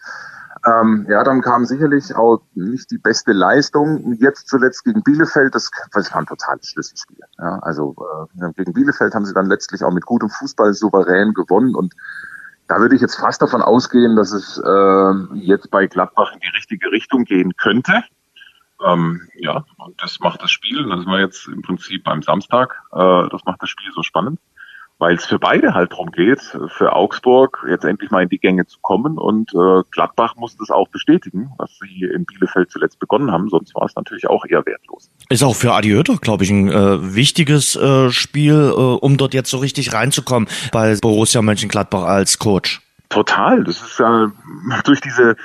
Ähm, 0.66 1.06
ja, 1.10 1.24
dann 1.24 1.42
kam 1.42 1.66
sicherlich 1.66 2.16
auch 2.16 2.42
nicht 2.54 2.90
die 2.92 2.98
beste 2.98 3.34
Leistung. 3.34 4.14
Jetzt 4.20 4.48
zuletzt 4.48 4.86
gegen 4.86 5.04
Bielefeld, 5.04 5.54
das, 5.54 5.70
das 5.92 6.12
war 6.12 6.20
ein 6.20 6.26
totales 6.26 6.70
Schlüsselspiel. 6.70 7.20
Ja, 7.38 7.60
also 7.60 7.96
äh, 8.40 8.54
gegen 8.54 8.74
Bielefeld 8.74 9.14
haben 9.14 9.26
sie 9.26 9.34
dann 9.34 9.48
letztlich 9.48 9.84
auch 9.84 9.92
mit 9.92 10.06
gutem 10.06 10.30
Fußball 10.30 10.74
souverän 10.74 11.34
gewonnen 11.34 11.76
und 11.76 11.94
da 12.68 12.80
würde 12.80 12.96
ich 12.96 13.02
jetzt 13.02 13.16
fast 13.16 13.42
davon 13.42 13.62
ausgehen, 13.62 14.16
dass 14.16 14.32
es 14.32 14.58
äh, 14.58 15.36
jetzt 15.36 15.70
bei 15.70 15.86
Gladbach 15.88 16.32
in 16.34 16.40
die 16.40 16.56
richtige 16.56 16.92
Richtung 16.92 17.26
gehen 17.26 17.58
könnte. 17.58 18.04
Ähm, 18.86 19.28
ja, 19.36 19.66
und 19.78 20.02
das 20.02 20.20
macht 20.22 20.42
das 20.42 20.52
Spiel, 20.52 20.88
das 20.88 21.02
sind 21.02 21.10
wir 21.10 21.20
jetzt 21.20 21.48
im 21.50 21.62
Prinzip 21.62 22.06
beim 22.06 22.22
Samstag, 22.22 22.82
äh, 22.94 23.30
das 23.30 23.44
macht 23.46 23.62
das 23.62 23.70
Spiel 23.70 23.92
so 23.94 24.02
spannend 24.02 24.40
weil 25.00 25.16
es 25.16 25.26
für 25.26 25.40
beide 25.40 25.74
halt 25.74 25.92
darum 25.92 26.12
geht, 26.12 26.42
für 26.70 26.94
Augsburg 26.94 27.66
jetzt 27.70 27.84
endlich 27.84 28.12
mal 28.12 28.24
in 28.24 28.30
die 28.30 28.40
Gänge 28.40 28.66
zu 28.66 28.80
kommen 28.82 29.18
und 29.18 29.54
äh, 29.54 29.82
Gladbach 29.92 30.36
muss 30.36 30.56
das 30.58 30.70
auch 30.70 30.88
bestätigen, 30.90 31.52
was 31.58 31.78
sie 31.80 32.04
in 32.04 32.26
Bielefeld 32.26 32.72
zuletzt 32.72 33.00
begonnen 33.00 33.32
haben, 33.32 33.50
sonst 33.50 33.76
war 33.76 33.86
es 33.86 33.96
natürlich 33.96 34.28
auch 34.28 34.46
eher 34.46 34.66
wertlos. 34.66 35.10
Ist 35.30 35.44
auch 35.44 35.56
für 35.56 35.74
Adi 35.74 35.90
Hütter, 35.90 36.16
glaube 36.18 36.44
ich, 36.44 36.52
ein 36.52 36.70
äh, 36.70 37.16
wichtiges 37.16 37.76
äh, 37.76 38.12
Spiel, 38.12 38.72
äh, 38.72 38.80
um 38.80 39.18
dort 39.18 39.34
jetzt 39.34 39.50
so 39.50 39.58
richtig 39.58 39.94
reinzukommen 39.94 40.48
bei 40.72 40.96
Borussia 41.02 41.42
Mönchengladbach 41.42 42.04
als 42.04 42.40
Coach. 42.40 42.82
Total, 43.10 43.64
das 43.64 43.82
ist 43.82 44.00
ja 44.00 44.32
durch 44.86 45.02
diese, 45.02 45.36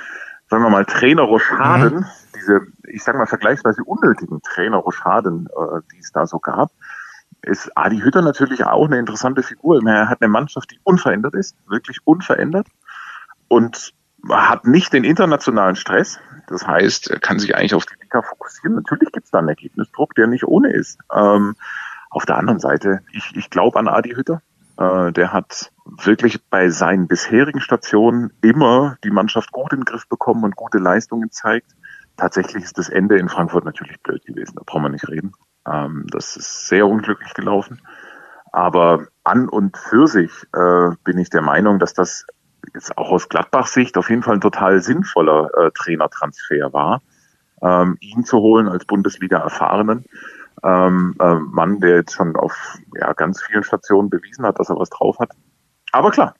sagen 0.49 0.63
wir 0.63 0.69
mal, 0.69 0.85
Trainerrochaden, 0.85 1.99
mhm. 1.99 2.05
diese, 2.35 2.61
ich 2.87 3.03
sag 3.03 3.15
mal, 3.15 3.27
vergleichsweise 3.27 3.83
unnötigen 3.83 4.41
Trainerrochaden, 4.41 5.47
äh, 5.47 5.81
die 5.93 5.99
es 5.99 6.11
da 6.11 6.25
so 6.25 6.39
gab, 6.39 6.71
ist 7.41 7.71
Adi 7.75 7.99
Hütter 7.99 8.21
natürlich 8.21 8.65
auch 8.65 8.85
eine 8.85 8.99
interessante 8.99 9.43
Figur. 9.43 9.81
Er 9.85 10.09
hat 10.09 10.21
eine 10.21 10.29
Mannschaft, 10.29 10.71
die 10.71 10.79
unverändert 10.83 11.35
ist, 11.35 11.55
wirklich 11.67 11.99
unverändert 12.05 12.67
und 13.47 13.93
hat 14.29 14.65
nicht 14.65 14.91
den 14.93 15.03
internationalen 15.03 15.75
Stress. 15.75 16.19
Das 16.47 16.67
heißt, 16.67 17.09
er 17.09 17.19
kann 17.19 17.39
sich 17.39 17.55
eigentlich 17.55 17.75
auf 17.75 17.85
die 17.85 17.95
Liga 18.01 18.21
fokussieren. 18.21 18.75
Natürlich 18.75 19.11
gibt 19.11 19.25
es 19.25 19.31
da 19.31 19.39
einen 19.39 19.49
Ergebnisdruck, 19.49 20.15
der 20.15 20.27
nicht 20.27 20.45
ohne 20.45 20.71
ist. 20.71 20.99
Ähm, 21.13 21.55
auf 22.09 22.25
der 22.25 22.37
anderen 22.37 22.59
Seite, 22.59 23.01
ich, 23.11 23.31
ich 23.35 23.49
glaube 23.49 23.79
an 23.79 23.87
Adi 23.87 24.11
Hütter. 24.11 24.41
Äh, 24.77 25.11
der 25.11 25.33
hat 25.33 25.71
wirklich 25.85 26.43
bei 26.49 26.69
seinen 26.69 27.07
bisherigen 27.07 27.61
Stationen 27.61 28.31
immer 28.41 28.97
die 29.03 29.11
Mannschaft 29.11 29.51
gut 29.51 29.71
den 29.71 29.85
Griff 29.85 30.07
bekommen 30.07 30.43
und 30.43 30.55
gute 30.55 30.77
Leistungen 30.77 31.31
zeigt. 31.31 31.75
Tatsächlich 32.17 32.63
ist 32.63 32.77
das 32.77 32.89
Ende 32.89 33.17
in 33.17 33.29
Frankfurt 33.29 33.65
natürlich 33.65 34.01
blöd 34.01 34.25
gewesen, 34.25 34.55
da 34.55 34.63
brauchen 34.65 34.83
wir 34.83 34.89
nicht 34.89 35.07
reden. 35.07 35.33
Ähm, 35.67 36.05
das 36.11 36.35
ist 36.37 36.67
sehr 36.67 36.87
unglücklich 36.87 37.33
gelaufen. 37.33 37.81
Aber 38.51 39.07
an 39.23 39.47
und 39.47 39.77
für 39.77 40.07
sich 40.07 40.31
äh, 40.53 40.89
bin 41.03 41.17
ich 41.17 41.29
der 41.29 41.41
Meinung, 41.41 41.79
dass 41.79 41.93
das 41.93 42.25
jetzt 42.73 42.97
auch 42.97 43.11
aus 43.11 43.29
Gladbach-Sicht 43.29 43.97
auf 43.97 44.09
jeden 44.09 44.23
Fall 44.23 44.35
ein 44.35 44.41
total 44.41 44.81
sinnvoller 44.81 45.49
äh, 45.55 45.71
Trainertransfer 45.71 46.73
war, 46.73 47.01
ähm, 47.61 47.97
ihn 47.99 48.25
zu 48.25 48.39
holen 48.39 48.67
als 48.67 48.85
Bundesliga-erfahrenen 48.85 50.05
ähm, 50.63 51.15
äh, 51.19 51.35
Mann, 51.35 51.79
der 51.79 51.97
jetzt 51.97 52.13
schon 52.13 52.35
auf 52.35 52.77
ja, 52.99 53.13
ganz 53.13 53.41
vielen 53.41 53.63
Stationen 53.63 54.09
bewiesen 54.09 54.45
hat, 54.45 54.59
dass 54.59 54.69
er 54.69 54.77
was 54.77 54.89
drauf 54.89 55.19
hat. 55.19 55.31
Aber 55.91 56.11
klar, 56.11 56.35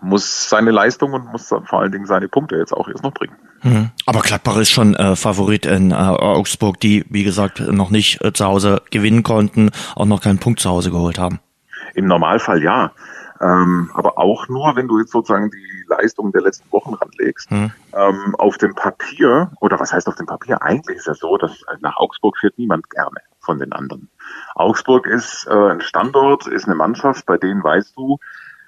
muss 0.00 0.48
seine 0.48 0.70
Leistung 0.70 1.12
und 1.12 1.26
muss 1.32 1.48
vor 1.48 1.80
allen 1.80 1.92
Dingen 1.92 2.06
seine 2.06 2.28
Punkte 2.28 2.56
jetzt 2.56 2.72
auch 2.72 2.88
erst 2.88 3.02
noch 3.02 3.14
bringen. 3.14 3.36
Mhm. 3.62 3.90
Aber 4.06 4.20
Gladbach 4.20 4.56
ist 4.56 4.70
schon 4.70 4.94
äh, 4.94 5.16
Favorit 5.16 5.66
in 5.66 5.90
äh, 5.90 5.94
Augsburg, 5.94 6.80
die, 6.80 7.04
wie 7.08 7.24
gesagt, 7.24 7.60
noch 7.60 7.90
nicht 7.90 8.22
äh, 8.22 8.32
zu 8.32 8.44
Hause 8.44 8.82
gewinnen 8.90 9.22
konnten, 9.22 9.70
auch 9.94 10.06
noch 10.06 10.20
keinen 10.20 10.38
Punkt 10.38 10.60
zu 10.60 10.70
Hause 10.70 10.90
geholt 10.90 11.18
haben. 11.18 11.40
Im 11.94 12.06
Normalfall 12.06 12.62
ja. 12.62 12.92
Ähm, 13.40 13.90
aber 13.94 14.18
auch 14.18 14.48
nur, 14.48 14.76
wenn 14.76 14.86
du 14.86 15.00
jetzt 15.00 15.10
sozusagen 15.10 15.50
die 15.50 15.84
Leistung 15.88 16.32
der 16.32 16.42
letzten 16.42 16.70
Wochen 16.70 16.94
ranlegst. 16.94 17.50
Mhm. 17.50 17.72
Ähm, 17.92 18.34
auf 18.36 18.56
dem 18.58 18.74
Papier, 18.74 19.50
oder 19.60 19.78
was 19.80 19.92
heißt 19.92 20.06
auf 20.08 20.14
dem 20.14 20.26
Papier? 20.26 20.62
Eigentlich 20.62 20.96
ist 20.96 21.08
es 21.08 21.20
ja 21.20 21.28
so, 21.28 21.36
dass 21.36 21.64
nach 21.80 21.96
Augsburg 21.96 22.38
fährt 22.38 22.56
niemand 22.56 22.88
gerne 22.90 23.20
von 23.40 23.58
den 23.58 23.72
anderen. 23.72 24.08
Augsburg 24.54 25.06
ist 25.06 25.46
äh, 25.50 25.52
ein 25.52 25.80
Standort, 25.80 26.46
ist 26.46 26.66
eine 26.66 26.76
Mannschaft, 26.76 27.26
bei 27.26 27.36
denen 27.36 27.62
weißt 27.62 27.96
du, 27.96 28.18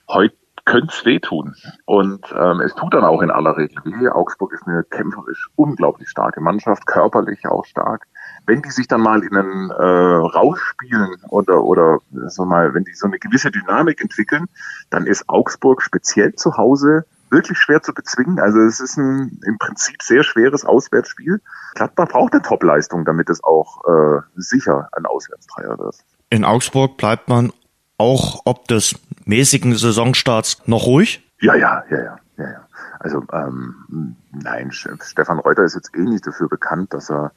heute 0.08 0.36
könnte 0.64 0.92
es 0.92 1.04
wehtun. 1.04 1.54
Und 1.84 2.24
ähm, 2.36 2.60
es 2.60 2.74
tut 2.74 2.94
dann 2.94 3.04
auch 3.04 3.22
in 3.22 3.30
aller 3.30 3.56
Regel 3.56 3.76
weh. 3.84 4.08
Augsburg 4.08 4.52
ist 4.52 4.66
eine 4.66 4.84
kämpferisch 4.84 5.48
unglaublich 5.56 6.08
starke 6.08 6.40
Mannschaft, 6.40 6.86
körperlich 6.86 7.46
auch 7.46 7.64
stark. 7.64 8.06
Wenn 8.46 8.62
die 8.62 8.70
sich 8.70 8.88
dann 8.88 9.00
mal 9.00 9.22
in 9.22 9.36
einen 9.36 9.70
äh, 9.70 9.74
Rausch 9.74 10.60
spielen 10.62 11.16
oder, 11.28 11.64
oder 11.64 11.98
so 12.28 12.44
mal, 12.44 12.74
wenn 12.74 12.84
die 12.84 12.94
so 12.94 13.06
eine 13.06 13.18
gewisse 13.18 13.50
Dynamik 13.50 14.00
entwickeln, 14.00 14.46
dann 14.90 15.06
ist 15.06 15.28
Augsburg 15.28 15.82
speziell 15.82 16.34
zu 16.34 16.56
Hause 16.56 17.04
wirklich 17.30 17.58
schwer 17.58 17.82
zu 17.82 17.92
bezwingen. 17.92 18.38
Also 18.38 18.60
es 18.60 18.80
ist 18.80 18.96
ein 18.96 19.40
im 19.44 19.58
Prinzip 19.58 20.02
sehr 20.02 20.22
schweres 20.22 20.64
Auswärtsspiel. 20.64 21.40
Gladbach 21.74 22.08
braucht 22.08 22.32
eine 22.32 22.42
Topleistung, 22.42 23.04
damit 23.04 23.28
es 23.28 23.42
auch 23.42 23.82
äh, 23.84 24.20
sicher 24.36 24.88
ein 24.92 25.04
Auswärtstreier 25.04 25.78
wird. 25.78 25.96
In 26.30 26.44
Augsburg 26.44 26.96
bleibt 26.96 27.28
man 27.28 27.52
auch 27.98 28.42
ob 28.44 28.66
des 28.68 28.94
mäßigen 29.24 29.74
Saisonstarts 29.74 30.62
noch 30.66 30.86
ruhig? 30.86 31.22
Ja, 31.40 31.54
ja, 31.54 31.84
ja, 31.90 31.98
ja, 31.98 32.18
ja, 32.38 32.50
ja. 32.50 32.68
Also 33.00 33.22
ähm, 33.32 34.16
nein, 34.32 34.70
Stefan 34.72 35.38
Reuter 35.38 35.64
ist 35.64 35.74
jetzt 35.74 35.94
eh 35.94 36.02
nicht 36.02 36.26
dafür 36.26 36.48
bekannt, 36.48 36.94
dass 36.94 37.10
er 37.10 37.32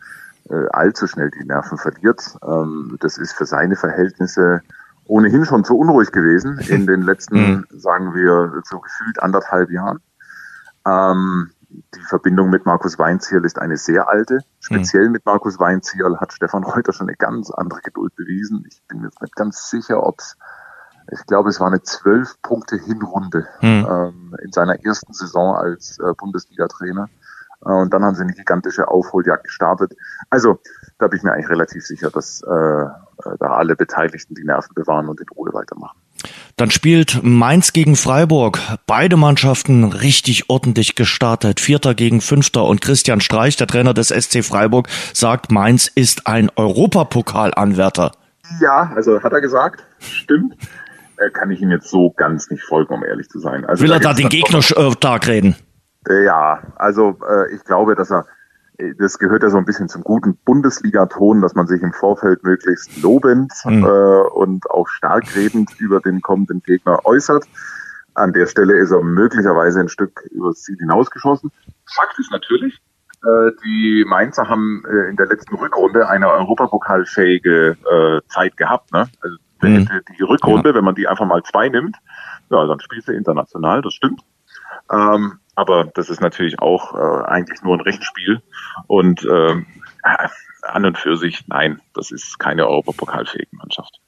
äh, 0.50 0.68
allzu 0.72 1.08
schnell 1.08 1.30
die 1.32 1.46
Nerven 1.46 1.78
verliert. 1.78 2.38
Ähm, 2.46 2.98
das 3.02 3.18
ist 3.18 3.34
für 3.34 3.46
seine 3.46 3.76
Verhältnisse 3.76 4.62
ohnehin 5.06 5.46
schon 5.46 5.64
zu 5.64 5.78
unruhig 5.78 6.12
gewesen 6.12 6.60
in 6.60 6.88
den 6.88 7.02
letzten, 7.02 7.38
mhm. 7.38 7.66
sagen 7.72 8.14
wir, 8.14 8.62
so 8.66 8.80
gefühlt 8.80 9.22
anderthalb 9.22 9.70
Jahren. 9.72 10.00
Ähm, 10.86 11.52
die 11.70 12.02
Verbindung 12.02 12.50
mit 12.50 12.66
Markus 12.66 12.98
Weinzierl 12.98 13.44
ist 13.46 13.60
eine 13.60 13.78
sehr 13.78 14.08
alte. 14.08 14.40
Speziell 14.60 15.08
mhm. 15.08 15.14
mit 15.14 15.26
Markus 15.26 15.60
Weinzierl 15.60 16.18
hat 16.18 16.34
Stefan 16.34 16.64
Reuter 16.64 16.94
schon 16.94 17.08
eine 17.08 17.18
ganz 17.18 17.52
andere 17.52 17.82
Geduld 17.82 18.16
bewiesen. 18.16 18.64
Ich 18.68 18.82
bin 18.88 19.04
jetzt 19.04 19.22
nicht 19.22 19.36
ganz 19.36 19.70
sicher, 19.70 20.04
ob 20.04 20.20
es 20.20 20.38
ich 21.12 21.26
glaube, 21.26 21.50
es 21.50 21.60
war 21.60 21.68
eine 21.68 21.82
zwölf 21.82 22.42
Punkte 22.42 22.78
Hinrunde 22.78 23.48
hm. 23.60 23.88
ähm, 23.90 24.36
in 24.44 24.52
seiner 24.52 24.84
ersten 24.84 25.14
Saison 25.14 25.56
als 25.56 26.00
äh, 26.00 26.14
Bundesliga-Trainer. 26.18 27.08
Äh, 27.66 27.70
und 27.70 27.94
dann 27.94 28.04
haben 28.04 28.16
sie 28.16 28.24
eine 28.24 28.34
gigantische 28.34 28.88
Aufholjagd 28.88 29.46
gestartet. 29.46 29.94
Also 30.30 30.60
da 31.00 31.08
bin 31.08 31.18
ich 31.18 31.24
mir 31.24 31.34
eigentlich 31.34 31.50
relativ 31.50 31.86
sicher, 31.86 32.10
dass 32.10 32.42
äh, 32.42 32.52
äh, 32.52 33.38
da 33.40 33.48
alle 33.48 33.76
Beteiligten 33.76 34.36
die 34.36 34.44
Nerven 34.44 34.74
bewahren 34.76 35.08
und 35.08 35.20
in 35.20 35.28
Ruhe 35.30 35.54
weitermachen. 35.54 35.98
Dann 36.56 36.72
spielt 36.72 37.22
Mainz 37.24 37.72
gegen 37.72 37.96
Freiburg. 37.96 38.60
Beide 38.88 39.18
Mannschaften 39.18 39.84
richtig 39.84 40.50
ordentlich 40.50 40.96
gestartet. 40.96 41.60
Vierter 41.60 41.94
gegen 41.94 42.22
Fünfter. 42.22 42.64
Und 42.64 42.82
Christian 42.82 43.22
Streich, 43.22 43.56
der 43.56 43.68
Trainer 43.68 43.94
des 43.94 44.10
SC 44.10 44.44
Freiburg, 44.44 44.88
sagt, 45.14 45.52
Mainz 45.52 45.88
ist 45.94 46.26
ein 46.26 46.50
Europapokalanwärter. 46.56 48.12
Ja, 48.60 48.92
also 48.96 49.22
hat 49.22 49.34
er 49.34 49.42
gesagt. 49.42 49.84
Stimmt. 50.00 50.56
Äh, 51.18 51.30
kann 51.32 51.52
ich 51.52 51.62
ihm 51.62 51.72
jetzt 51.72 51.90
so 51.90 52.12
ganz 52.12 52.50
nicht 52.50 52.64
folgen, 52.64 52.94
um 52.94 53.04
ehrlich 53.04 53.30
zu 53.30 53.40
sein. 53.40 53.66
Also, 53.66 53.84
Will 53.84 53.92
er 53.92 54.00
da 54.00 54.14
den 54.14 54.30
Gegner 54.30 54.60
äh, 54.60 54.92
stark 54.92 55.28
reden? 55.28 55.56
Äh, 56.08 56.26
ja, 56.26 56.62
also 56.76 57.18
äh, 57.28 57.54
ich 57.54 57.64
glaube, 57.64 57.96
dass 57.96 58.12
er, 58.12 58.26
äh, 58.78 58.94
das 58.98 59.18
gehört 59.18 59.44
ja 59.44 59.50
so 59.50 59.58
ein 59.58 59.66
bisschen 59.66 59.90
zum 59.90 60.04
guten 60.04 60.38
Bundesliga-Ton, 60.46 61.42
dass 61.42 61.56
man 61.56 61.68
sich 61.68 61.82
im 61.82 61.94
Vorfeld 61.94 62.44
möglichst 62.44 63.02
lobend 63.02 63.52
mhm. 63.66 63.84
äh, 63.84 63.88
und 63.88 64.70
auch 64.70 64.88
stark 64.88 65.36
redend 65.36 65.80
über 65.80 66.00
den 66.00 66.22
kommenden 66.22 66.62
Gegner 66.62 67.06
äußert. 67.06 67.46
An 68.14 68.34
der 68.34 68.48
Stelle 68.48 68.76
ist 68.78 68.92
er 68.92 69.04
möglicherweise 69.04 69.80
ein 69.80 69.90
Stück 69.90 70.24
übers 70.32 70.64
Ziel 70.64 70.78
hinausgeschossen. 70.80 71.52
Fakt 71.86 72.18
ist 72.20 72.32
natürlich, 72.32 72.80
äh, 73.24 73.52
die 73.64 74.06
Mainzer 74.08 74.48
haben 74.48 74.84
äh, 74.88 75.10
in 75.10 75.16
der 75.18 75.28
letzten 75.28 75.56
Rückrunde 75.56 76.08
eine 76.08 76.30
europapokalfähige 76.30 77.78
äh, 77.92 78.22
Zeit 78.28 78.58
gehabt. 78.58 78.92
Ne? 78.92 79.08
Also 79.22 79.38
mhm. 79.62 79.90
die 80.18 80.24
Rückrunde, 80.24 80.70
ja. 80.70 80.76
wenn 80.76 80.84
man 80.84 80.96
die 80.96 81.08
einfach 81.08 81.26
mal 81.26 81.44
zwei 81.44 81.70
nimmt, 81.70 81.98
ja, 82.50 82.66
dann 82.66 82.80
spielst 82.80 83.08
du 83.08 83.14
international, 83.14 83.82
das 83.82 83.94
stimmt. 83.94 84.22
Ähm, 84.92 85.40
aber 85.56 85.86
das 85.86 86.10
ist 86.10 86.22
natürlich 86.22 86.60
auch 86.60 86.94
äh, 86.94 87.26
eigentlich 87.26 87.62
nur 87.64 87.76
ein 87.76 87.82
Rechenspiel. 87.82 88.42
Und 88.86 89.26
ähm, 89.30 89.66
an 90.68 90.86
und 90.86 90.98
für 90.98 91.18
sich, 91.18 91.44
nein, 91.48 91.80
das 91.94 92.12
ist 92.12 92.40
keine 92.40 92.68
europapokalfähige 92.68 93.50
Mannschaft. 93.52 94.00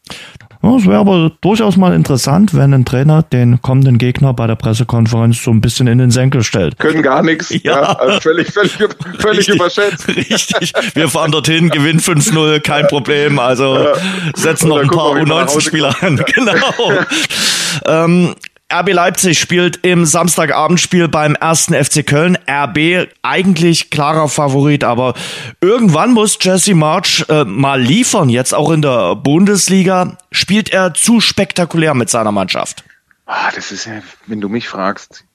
Es 0.62 0.86
wäre 0.86 0.98
aber 0.98 1.32
durchaus 1.40 1.78
mal 1.78 1.94
interessant, 1.94 2.54
wenn 2.54 2.74
ein 2.74 2.84
Trainer 2.84 3.24
den 3.24 3.62
kommenden 3.62 3.98
Gegner 3.98 4.34
bei 4.34 4.46
der 4.46 4.56
Pressekonferenz 4.56 5.42
so 5.42 5.52
ein 5.52 5.62
bisschen 5.62 5.88
in 5.88 6.00
den 6.00 6.12
Senkel 6.12 6.44
stellt. 6.44 6.78
Können 6.80 7.02
gar 7.02 7.24
nichts. 7.24 7.50
Ja, 7.64 7.82
ja 7.82 7.92
also 7.94 8.20
völlig, 8.22 8.52
völlig, 8.52 8.72
völlig 8.72 9.40
richtig, 9.40 9.56
überschätzt. 9.56 10.08
Richtig. 10.08 10.74
Wir 10.94 11.10
fahren 11.10 11.32
dorthin, 11.32 11.70
gewinnen 11.70 12.00
5-0, 12.00 12.62
kein 12.62 12.88
Problem. 12.88 13.38
Also 13.38 13.88
setzen 14.34 14.70
noch 14.70 14.80
ein 14.80 14.88
paar 14.88 15.14
U19-Spieler 15.14 15.96
an. 16.02 16.24
Genau. 16.34 16.54
ähm, 17.86 18.36
RB 18.72 18.94
Leipzig 18.94 19.40
spielt 19.40 19.78
im 19.78 20.06
Samstagabendspiel 20.06 21.08
beim 21.08 21.34
ersten 21.34 21.74
FC 21.74 22.06
Köln. 22.06 22.38
RB 22.48 23.10
eigentlich 23.24 23.90
klarer 23.90 24.30
Favorit, 24.30 24.84
aber 24.84 25.16
irgendwann 25.60 26.14
muss 26.14 26.38
Jesse 26.40 26.76
March 26.76 27.26
äh, 27.30 27.46
mal 27.46 27.82
liefern, 27.82 28.30
jetzt 28.30 28.54
auch 28.54 28.70
in 28.70 28.84
der 28.84 29.16
Bundesliga. 29.16 30.18
Spielt 30.32 30.72
er 30.72 30.94
zu 30.94 31.20
spektakulär 31.20 31.96
mit 31.96 32.12
seiner 32.12 32.32
Mannschaft? 32.32 32.84
Ah, 33.26 33.50
das 33.56 33.72
ist 33.72 33.86
ja, 33.86 34.04
wenn 34.28 34.40
du 34.40 34.50
mich 34.50 34.70
fragst, 34.70 35.26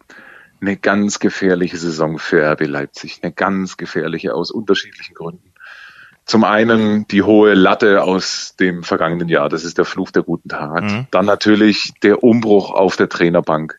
eine 0.60 0.76
ganz 0.76 1.18
gefährliche 1.18 1.76
Saison 1.76 2.18
für 2.18 2.40
RB 2.52 2.68
Leipzig. 2.68 3.18
Eine 3.22 3.32
ganz 3.32 3.76
gefährliche 3.76 4.32
aus 4.32 4.52
unterschiedlichen 4.52 5.14
Gründen. 5.14 5.53
Zum 6.26 6.44
einen 6.44 7.06
die 7.08 7.22
hohe 7.22 7.54
Latte 7.54 8.02
aus 8.02 8.54
dem 8.58 8.82
vergangenen 8.82 9.28
Jahr, 9.28 9.48
das 9.48 9.64
ist 9.64 9.76
der 9.76 9.84
Fluch 9.84 10.10
der 10.10 10.22
guten 10.22 10.48
Tat. 10.48 10.82
Mhm. 10.82 11.06
Dann 11.10 11.26
natürlich 11.26 11.92
der 12.02 12.24
Umbruch 12.24 12.70
auf 12.70 12.96
der 12.96 13.08
Trainerbank. 13.08 13.78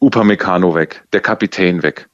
Upamecano 0.00 0.74
weg, 0.74 1.04
der 1.12 1.20
Kapitän 1.20 1.82
weg. 1.82 2.08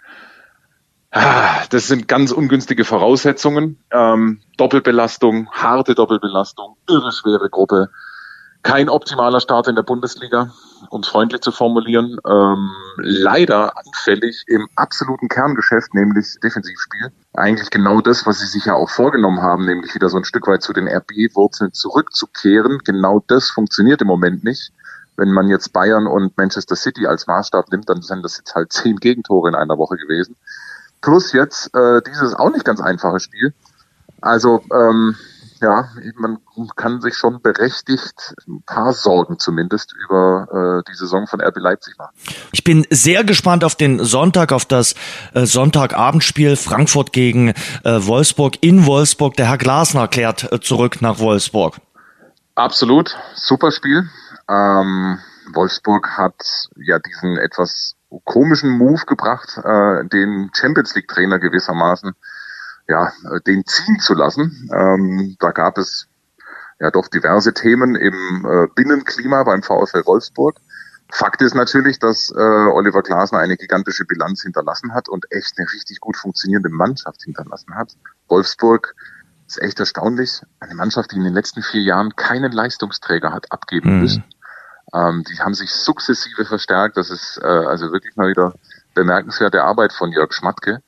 Ah, 1.11 1.65
das 1.71 1.87
sind 1.87 2.09
ganz 2.09 2.33
ungünstige 2.33 2.85
Voraussetzungen. 2.85 3.79
Ähm, 3.93 4.41
Doppelbelastung, 4.57 5.49
harte 5.53 5.95
Doppelbelastung, 5.95 6.77
irre 6.89 7.13
schwere 7.13 7.49
Gruppe. 7.51 7.91
Kein 8.65 8.89
optimaler 8.89 9.41
Start 9.41 9.69
in 9.69 9.77
der 9.77 9.85
Bundesliga 9.85 10.51
um 10.91 11.01
es 11.01 11.09
freundlich 11.09 11.41
zu 11.41 11.53
formulieren, 11.53 12.19
ähm, 12.27 12.71
leider 12.99 13.77
anfällig 13.77 14.45
im 14.47 14.69
absoluten 14.77 15.29
Kerngeschäft, 15.29 15.95
nämlich 15.95 16.39
Defensivspiel. 16.43 17.13
Eigentlich 17.35 17.71
genau 17.71 18.01
das, 18.01 18.27
was 18.27 18.41
sie 18.41 18.47
sich 18.47 18.67
ja 18.67 18.75
auch 18.75 18.91
vorgenommen 18.91 19.43
haben, 19.43 19.67
nämlich 19.67 19.95
wieder 19.95 20.09
so 20.09 20.17
ein 20.17 20.25
Stück 20.25 20.47
weit 20.47 20.63
zu 20.63 20.73
den 20.73 20.89
RB-Wurzeln 20.89 21.73
zurückzukehren. 21.73 22.81
Genau 22.85 23.23
das 23.27 23.51
funktioniert 23.51 24.01
im 24.03 24.09
Moment 24.09 24.45
nicht. 24.45 24.73
Wenn 25.17 25.33
man 25.33 25.49
jetzt 25.49 25.73
Bayern 25.73 26.07
und 26.07 26.37
Manchester 26.37 26.77
City 26.77 27.07
als 27.07 27.27
Maßstab 27.27 27.71
nimmt, 27.71 27.89
dann 27.89 28.03
sind 28.03 28.23
das 28.25 28.39
jetzt 28.39 28.55
halt 28.55 28.73
zehn 28.73 28.97
Gegentore 28.97 29.49
in 29.49 29.55
einer 29.55 29.79
Woche 29.79 29.97
gewesen. 29.97 30.37
Plus 31.01 31.33
jetzt 31.33 31.75
äh, 31.75 32.03
dieses 32.07 32.35
auch 32.35 32.51
nicht 32.51 32.65
ganz 32.65 32.81
einfache 32.81 33.21
Spiel. 33.21 33.55
Also 34.21 34.63
ähm, 34.73 35.17
ja, 35.65 35.89
man 36.17 36.39
kann 36.77 37.01
sich 37.01 37.17
schon 37.17 37.41
berechtigt 37.41 38.35
ein 38.47 38.63
paar 38.67 38.93
Sorgen 38.93 39.39
zumindest 39.39 39.95
über 40.05 40.83
äh, 40.85 40.91
die 40.91 40.95
Saison 40.95 41.27
von 41.27 41.41
RB 41.41 41.57
Leipzig 41.57 41.97
machen. 41.97 42.15
Ich 42.53 42.65
bin 42.65 42.87
sehr 42.91 43.25
gespannt 43.25 43.65
auf 43.65 43.75
den 43.75 44.05
Sonntag, 44.05 44.53
auf 44.53 44.67
das 44.67 44.95
äh, 45.33 45.47
Sonntagabendspiel 45.47 46.57
Frankfurt 46.57 47.13
gegen 47.13 47.49
äh, 47.49 47.55
Wolfsburg 47.85 48.63
in 48.63 48.85
Wolfsburg. 48.85 49.35
Der 49.37 49.49
Herr 49.49 49.59
Glasner 49.59 50.07
kehrt 50.07 50.53
äh, 50.53 50.61
zurück 50.61 51.01
nach 51.01 51.19
Wolfsburg. 51.19 51.77
Absolut, 52.55 53.17
super 53.35 53.73
Spiel. 53.73 54.09
Ähm, 54.49 55.19
Wolfsburg 55.55 56.11
hat 56.19 56.69
ja 56.77 56.99
diesen 56.99 57.39
etwas 57.39 57.97
komischen 58.25 58.71
Move 58.71 59.03
gebracht, 59.07 59.59
äh, 59.65 60.05
den 60.07 60.51
Champions 60.55 60.95
League 60.95 61.09
Trainer 61.09 61.39
gewissermaßen 61.39 62.13
ja, 62.89 63.09
äh, 63.31 63.41
den 63.47 63.65
ziehen 63.65 64.01
zu 64.01 64.15
lassen. 64.15 64.69
Ähm, 64.73 65.37
da 65.39 65.51
gab 65.53 65.79
es 65.79 66.09
ja 66.81 66.91
doch 66.91 67.09
diverse 67.09 67.55
Themen 67.55 67.95
im 67.95 68.47
äh, 68.47 68.67
Binnenklima 68.75 69.43
beim 69.45 69.63
VfL 69.63 70.05
Wolfsburg. 70.05 70.57
Fakt 71.11 71.43
ist 71.43 71.55
natürlich, 71.55 71.99
dass 71.99 72.31
äh, 72.31 72.41
Oliver 72.41 73.03
Glasner 73.03 73.39
eine 73.39 73.57
gigantische 73.57 74.05
Bilanz 74.05 74.43
hinterlassen 74.43 74.95
hat 74.95 75.09
und 75.09 75.27
echt 75.31 75.55
eine 75.57 75.67
richtig 75.73 76.01
gut 76.01 76.17
funktionierende 76.17 76.71
Mannschaft 76.71 77.23
hinterlassen 77.23 77.75
hat. 77.75 77.93
Wolfsburg 78.29 78.95
ist 79.47 79.61
echt 79.63 79.79
erstaunlich. 79.79 80.43
Eine 80.61 80.75
Mannschaft, 80.75 81.13
die 81.13 81.17
in 81.17 81.25
den 81.25 81.35
letzten 81.35 81.63
vier 81.63 81.83
Jahren 81.83 82.17
keinen 82.17 82.53
Leistungsträger 82.53 83.33
hat 83.33 83.53
abgeben 83.53 83.97
mhm. 83.97 84.01
müssen. 84.01 84.25
Ähm, 84.93 85.25
die 85.29 85.39
haben 85.39 85.55
sich 85.55 85.71
sukzessive 85.71 86.45
verstärkt. 86.45 86.97
Das 86.97 87.11
ist 87.11 87.39
äh, 87.43 87.47
also 87.47 87.93
wirklich 87.93 88.17
mal 88.17 88.29
wieder 88.29 88.55
bemerkenswerte 88.95 89.63
Arbeit 89.63 89.93
von 89.93 90.11
Jörg 90.13 90.33
Schmatke 90.33 90.83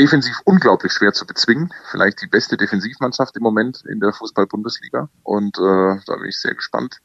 defensiv 0.00 0.34
unglaublich 0.44 0.92
schwer 0.92 1.12
zu 1.12 1.26
bezwingen. 1.26 1.72
Vielleicht 1.90 2.22
die 2.22 2.26
beste 2.26 2.56
Defensivmannschaft 2.56 3.36
im 3.36 3.42
Moment 3.42 3.84
in 3.86 4.00
der 4.00 4.12
Fußball-Bundesliga. 4.12 5.08
Und 5.22 5.58
äh, 5.58 6.00
da 6.06 6.16
bin 6.16 6.28
ich 6.28 6.38
sehr 6.38 6.54
gespannt, 6.54 7.00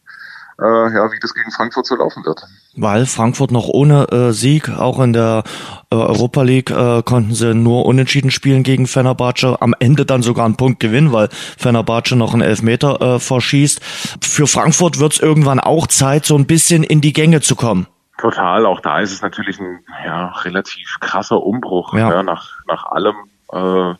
äh, 0.59 0.63
ja, 0.63 1.11
wie 1.11 1.19
das 1.19 1.33
gegen 1.33 1.51
Frankfurt 1.51 1.85
so 1.85 1.95
laufen 1.95 2.25
wird. 2.25 2.41
Weil 2.77 3.05
Frankfurt 3.05 3.51
noch 3.51 3.67
ohne 3.67 4.07
äh, 4.09 4.31
Sieg, 4.31 4.69
auch 4.69 5.01
in 5.01 5.11
der 5.11 5.43
äh, 5.91 5.95
Europa 5.95 6.43
League 6.43 6.71
äh, 6.71 7.03
konnten 7.03 7.35
sie 7.35 7.53
nur 7.53 7.85
unentschieden 7.85 8.31
spielen 8.31 8.63
gegen 8.63 8.87
Fenerbahce, 8.87 9.61
am 9.61 9.75
Ende 9.79 10.05
dann 10.05 10.23
sogar 10.23 10.45
einen 10.45 10.55
Punkt 10.55 10.79
gewinnen, 10.79 11.11
weil 11.11 11.27
Fenerbahce 11.57 12.15
noch 12.15 12.33
einen 12.33 12.43
Elfmeter 12.43 13.01
äh, 13.01 13.19
verschießt. 13.19 13.81
Für 14.21 14.47
Frankfurt 14.47 14.99
wird 14.99 15.13
es 15.13 15.19
irgendwann 15.19 15.59
auch 15.59 15.87
Zeit, 15.87 16.25
so 16.25 16.37
ein 16.37 16.47
bisschen 16.47 16.83
in 16.83 17.01
die 17.01 17.13
Gänge 17.13 17.41
zu 17.41 17.55
kommen. 17.55 17.87
Total, 18.17 18.65
auch 18.65 18.79
da 18.79 18.99
ist 18.99 19.11
es 19.11 19.21
natürlich 19.21 19.59
ein 19.59 19.83
ja, 20.05 20.29
relativ 20.29 20.97
krasser 21.01 21.43
Umbruch 21.43 21.93
ja. 21.93 22.09
Ja, 22.09 22.23
nach, 22.23 22.61
nach 22.65 22.85
allem, 22.85 23.15
äh, 23.51 23.93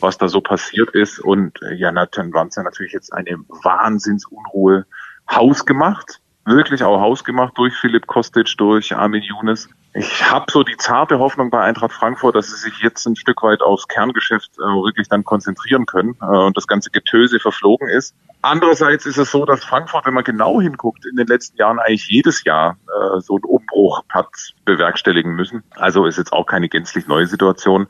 was 0.00 0.18
da 0.18 0.28
so 0.28 0.40
passiert 0.40 0.90
ist. 0.90 1.18
Und 1.18 1.60
äh, 1.62 1.74
ja, 1.74 1.90
dann 1.90 2.32
waren 2.34 2.48
es 2.48 2.56
ja 2.56 2.62
natürlich 2.62 2.92
jetzt 2.92 3.12
eine 3.12 3.38
Wahnsinnsunruhe 3.48 4.84
hausgemacht, 5.30 6.20
wirklich 6.44 6.82
auch 6.84 7.00
hausgemacht 7.00 7.56
durch 7.56 7.74
Philipp 7.74 8.06
Kostic, 8.06 8.54
durch 8.58 8.94
Armin 8.94 9.22
Younes. 9.22 9.68
Ich 9.94 10.30
habe 10.30 10.50
so 10.50 10.62
die 10.62 10.76
zarte 10.78 11.18
Hoffnung 11.18 11.50
bei 11.50 11.60
Eintracht 11.60 11.92
Frankfurt, 11.92 12.34
dass 12.34 12.48
sie 12.48 12.56
sich 12.56 12.78
jetzt 12.78 13.04
ein 13.06 13.14
Stück 13.14 13.42
weit 13.42 13.60
aufs 13.60 13.88
Kerngeschäft 13.88 14.52
äh, 14.58 14.62
wirklich 14.62 15.08
dann 15.08 15.22
konzentrieren 15.22 15.84
können 15.84 16.16
äh, 16.22 16.24
und 16.24 16.56
das 16.56 16.66
ganze 16.66 16.90
Getöse 16.90 17.38
verflogen 17.38 17.88
ist. 17.88 18.14
Andererseits 18.40 19.04
ist 19.04 19.18
es 19.18 19.30
so, 19.30 19.44
dass 19.44 19.62
Frankfurt, 19.62 20.06
wenn 20.06 20.14
man 20.14 20.24
genau 20.24 20.62
hinguckt, 20.62 21.04
in 21.04 21.16
den 21.16 21.26
letzten 21.26 21.58
Jahren 21.58 21.78
eigentlich 21.78 22.08
jedes 22.08 22.42
Jahr 22.44 22.78
äh, 22.88 23.20
so 23.20 23.34
einen 23.34 23.44
Umbruch 23.44 24.02
hat 24.08 24.28
bewerkstelligen 24.64 25.34
müssen. 25.34 25.62
Also 25.72 26.06
ist 26.06 26.16
jetzt 26.16 26.32
auch 26.32 26.46
keine 26.46 26.70
gänzlich 26.70 27.06
neue 27.06 27.26
Situation. 27.26 27.88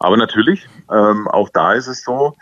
Aber 0.00 0.16
natürlich, 0.16 0.68
ähm, 0.92 1.28
auch 1.28 1.50
da 1.50 1.72
ist 1.72 1.86
es 1.86 2.02
so, 2.02 2.34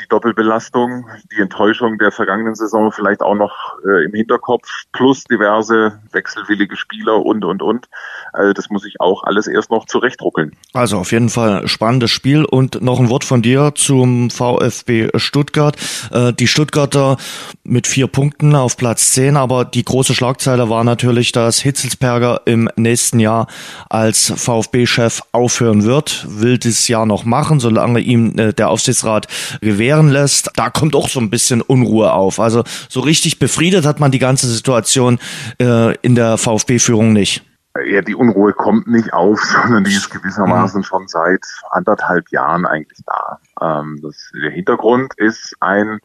die 0.00 0.08
Doppelbelastung, 0.08 1.06
die 1.32 1.40
Enttäuschung 1.40 1.98
der 1.98 2.12
vergangenen 2.12 2.54
Saison 2.54 2.92
vielleicht 2.92 3.22
auch 3.22 3.34
noch 3.34 3.52
äh, 3.86 4.04
im 4.04 4.12
Hinterkopf, 4.12 4.68
plus 4.92 5.24
diverse 5.24 6.00
wechselwillige 6.12 6.76
Spieler 6.76 7.24
und, 7.24 7.44
und, 7.44 7.62
und. 7.62 7.86
Also 8.32 8.52
das 8.52 8.70
muss 8.70 8.84
ich 8.84 9.00
auch 9.00 9.24
alles 9.24 9.46
erst 9.46 9.70
noch 9.70 9.86
zurechtruckeln. 9.86 10.52
Also 10.72 10.98
auf 10.98 11.12
jeden 11.12 11.28
Fall 11.28 11.66
spannendes 11.68 12.10
Spiel 12.10 12.44
und 12.44 12.82
noch 12.82 13.00
ein 13.00 13.08
Wort 13.08 13.24
von 13.24 13.42
dir 13.42 13.72
zum 13.74 14.30
VfB 14.30 15.10
Stuttgart. 15.16 15.76
Äh, 16.12 16.32
die 16.32 16.46
Stuttgarter 16.46 17.16
mit 17.62 17.86
vier 17.86 18.06
Punkten 18.06 18.54
auf 18.54 18.76
Platz 18.76 19.12
zehn, 19.12 19.36
aber 19.36 19.64
die 19.64 19.84
große 19.84 20.14
Schlagzeile 20.14 20.68
war 20.68 20.84
natürlich, 20.84 21.32
dass 21.32 21.60
Hitzelsperger 21.60 22.42
im 22.44 22.68
nächsten 22.76 23.20
Jahr 23.20 23.46
als 23.88 24.32
VfB-Chef 24.36 25.22
aufhören 25.32 25.84
wird, 25.84 26.26
will 26.28 26.58
dieses 26.58 26.88
Jahr 26.88 27.06
noch 27.06 27.24
machen, 27.24 27.60
solange 27.60 28.00
ihm 28.00 28.38
äh, 28.38 28.52
der 28.52 28.68
Aufsichtsrat 28.68 29.28
gewährt 29.60 29.83
gewähren 29.84 30.08
lässt, 30.08 30.50
da 30.56 30.70
kommt 30.70 30.96
auch 30.96 31.08
so 31.08 31.20
ein 31.20 31.28
bisschen 31.28 31.60
Unruhe 31.60 32.12
auf. 32.12 32.40
Also 32.40 32.64
so 32.88 33.00
richtig 33.00 33.38
befriedet 33.38 33.84
hat 33.84 34.00
man 34.00 34.10
die 34.10 34.18
ganze 34.18 34.46
Situation 34.46 35.18
äh, 35.60 35.94
in 35.96 36.14
der 36.14 36.38
VfB-Führung 36.38 37.12
nicht. 37.12 37.44
Ja, 37.86 38.00
die 38.00 38.14
Unruhe 38.14 38.54
kommt 38.54 38.86
nicht 38.86 39.12
auf, 39.12 39.40
sondern 39.62 39.84
die 39.84 39.94
ist 39.94 40.10
gewissermaßen 40.10 40.80
mhm. 40.80 40.84
schon 40.84 41.08
seit 41.08 41.44
anderthalb 41.70 42.30
Jahren 42.30 42.64
eigentlich 42.64 42.98
da. 43.04 43.38
Ähm, 43.60 44.00
das, 44.02 44.30
der 44.42 44.50
Hintergrund 44.50 45.12
ist 45.18 45.54
ein 45.60 45.98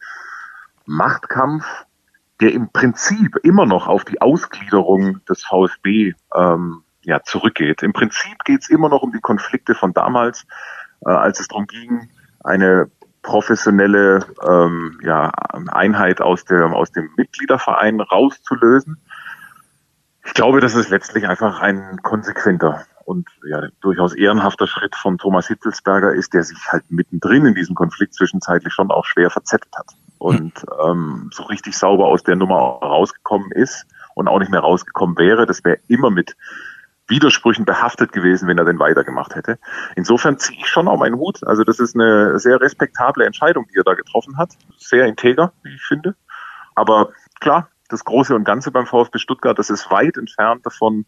Machtkampf, 0.85 1.65
der 2.41 2.51
im 2.51 2.69
Prinzip 2.69 3.37
immer 3.43 3.65
noch 3.65 3.87
auf 3.87 4.03
die 4.03 4.19
Ausgliederung 4.19 5.21
des 5.29 5.43
VfB 5.43 6.15
ähm, 6.35 6.83
ja, 7.03 7.21
zurückgeht. 7.23 7.81
Im 7.83 7.93
Prinzip 7.93 8.43
geht 8.43 8.61
es 8.61 8.69
immer 8.69 8.89
noch 8.89 9.03
um 9.03 9.13
die 9.13 9.21
Konflikte 9.21 9.73
von 9.73 9.93
damals, 9.93 10.45
äh, 11.05 11.11
als 11.11 11.39
es 11.39 11.47
darum 11.47 11.67
ging, 11.67 12.09
eine 12.43 12.89
professionelle 13.21 14.25
ähm, 14.47 14.99
ja, 15.03 15.31
Einheit 15.71 16.21
aus, 16.21 16.45
der, 16.45 16.65
aus 16.67 16.91
dem 16.91 17.09
Mitgliederverein 17.17 17.99
rauszulösen. 18.01 18.97
Ich 20.25 20.33
glaube, 20.33 20.61
dass 20.61 20.75
es 20.75 20.89
letztlich 20.89 21.27
einfach 21.27 21.59
ein 21.59 21.99
konsequenter 22.03 22.85
und 23.05 23.27
ja, 23.43 23.67
durchaus 23.81 24.13
ehrenhafter 24.13 24.67
Schritt 24.67 24.95
von 24.95 25.17
Thomas 25.17 25.47
Hitzelsberger 25.47 26.13
ist, 26.13 26.33
der 26.33 26.43
sich 26.43 26.59
halt 26.67 26.83
mittendrin 26.89 27.45
in 27.45 27.55
diesem 27.55 27.73
Konflikt 27.73 28.13
zwischenzeitlich 28.13 28.71
schon 28.71 28.91
auch 28.91 29.05
schwer 29.05 29.31
verzettelt 29.31 29.75
hat 29.75 29.87
und 30.19 30.65
ähm, 30.85 31.29
so 31.33 31.43
richtig 31.43 31.75
sauber 31.75 32.05
aus 32.07 32.23
der 32.23 32.35
Nummer 32.35 32.57
rausgekommen 32.57 33.51
ist 33.51 33.87
und 34.13 34.27
auch 34.27 34.39
nicht 34.39 34.51
mehr 34.51 34.59
rausgekommen 34.59 35.17
wäre. 35.17 35.47
Das 35.47 35.63
wäre 35.63 35.79
immer 35.87 36.11
mit 36.11 36.35
Widersprüchen 37.09 37.65
behaftet 37.65 38.11
gewesen, 38.11 38.47
wenn 38.47 38.57
er 38.57 38.65
denn 38.65 38.79
weitergemacht 38.79 39.35
hätte. 39.35 39.59
Insofern 39.95 40.37
ziehe 40.37 40.59
ich 40.59 40.67
schon 40.67 40.87
auch 40.87 40.97
meinen 40.97 41.15
Hut. 41.15 41.45
Also 41.45 41.63
das 41.63 41.79
ist 41.79 41.95
eine 41.95 42.39
sehr 42.39 42.61
respektable 42.61 43.25
Entscheidung, 43.25 43.67
die 43.71 43.77
er 43.77 43.83
da 43.83 43.93
getroffen 43.93 44.37
hat. 44.37 44.51
Sehr 44.77 45.05
integer, 45.05 45.53
wie 45.63 45.73
ich 45.73 45.83
finde. 45.83 46.15
Aber 46.75 47.09
klar, 47.39 47.69
das 47.89 48.05
Große 48.05 48.35
und 48.35 48.43
Ganze 48.43 48.71
beim 48.71 48.85
VfB 48.85 49.17
Stuttgart, 49.17 49.57
das 49.57 49.69
ist 49.69 49.91
weit 49.91 50.17
entfernt 50.17 50.65
davon, 50.65 51.05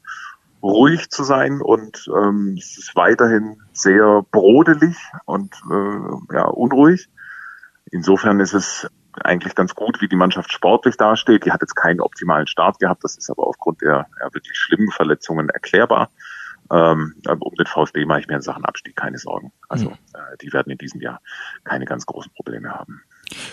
ruhig 0.63 1.09
zu 1.09 1.23
sein 1.23 1.61
und 1.61 2.09
ähm, 2.15 2.55
es 2.57 2.77
ist 2.77 2.95
weiterhin 2.95 3.61
sehr 3.73 4.23
brodelig 4.31 4.97
und 5.25 5.55
äh, 5.71 6.35
ja, 6.35 6.45
unruhig. 6.45 7.09
Insofern 7.91 8.39
ist 8.39 8.53
es 8.53 8.87
eigentlich 9.23 9.55
ganz 9.55 9.75
gut, 9.75 10.01
wie 10.01 10.07
die 10.07 10.15
Mannschaft 10.15 10.51
sportlich 10.51 10.97
dasteht. 10.97 11.45
Die 11.45 11.51
hat 11.51 11.61
jetzt 11.61 11.75
keinen 11.75 12.01
optimalen 12.01 12.47
Start 12.47 12.79
gehabt. 12.79 13.03
Das 13.03 13.17
ist 13.17 13.29
aber 13.29 13.47
aufgrund 13.47 13.81
der 13.81 14.07
ja, 14.19 14.33
wirklich 14.33 14.57
schlimmen 14.57 14.91
Verletzungen 14.91 15.49
erklärbar. 15.49 16.09
Ähm, 16.71 17.15
um 17.27 17.55
den 17.55 17.65
VfB 17.65 18.05
mache 18.05 18.21
ich 18.21 18.27
mir 18.27 18.35
in 18.35 18.41
Sachen 18.41 18.63
Abstieg 18.63 18.95
keine 18.95 19.17
Sorgen. 19.17 19.51
Also 19.67 19.89
mhm. 19.89 19.95
äh, 20.13 20.37
die 20.41 20.53
werden 20.53 20.71
in 20.71 20.77
diesem 20.77 21.01
Jahr 21.01 21.19
keine 21.65 21.85
ganz 21.85 22.05
großen 22.05 22.31
Probleme 22.31 22.69
haben. 22.69 23.01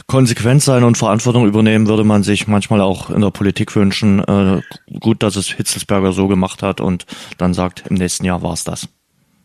Konsequent 0.06 0.62
sein 0.62 0.84
und 0.84 0.98
Verantwortung 0.98 1.46
übernehmen 1.46 1.88
würde 1.88 2.04
man 2.04 2.22
sich 2.22 2.46
manchmal 2.46 2.80
auch 2.80 3.10
in 3.10 3.20
der 3.20 3.30
Politik 3.30 3.74
wünschen. 3.74 4.22
Äh, 4.22 4.62
gut, 5.00 5.22
dass 5.22 5.34
es 5.34 5.48
Hitzelsberger 5.48 6.12
so 6.12 6.28
gemacht 6.28 6.62
hat 6.62 6.80
und 6.80 7.06
dann 7.38 7.54
sagt, 7.54 7.84
im 7.88 7.96
nächsten 7.96 8.24
Jahr 8.24 8.42
war 8.42 8.52
es 8.52 8.62
das. 8.62 8.88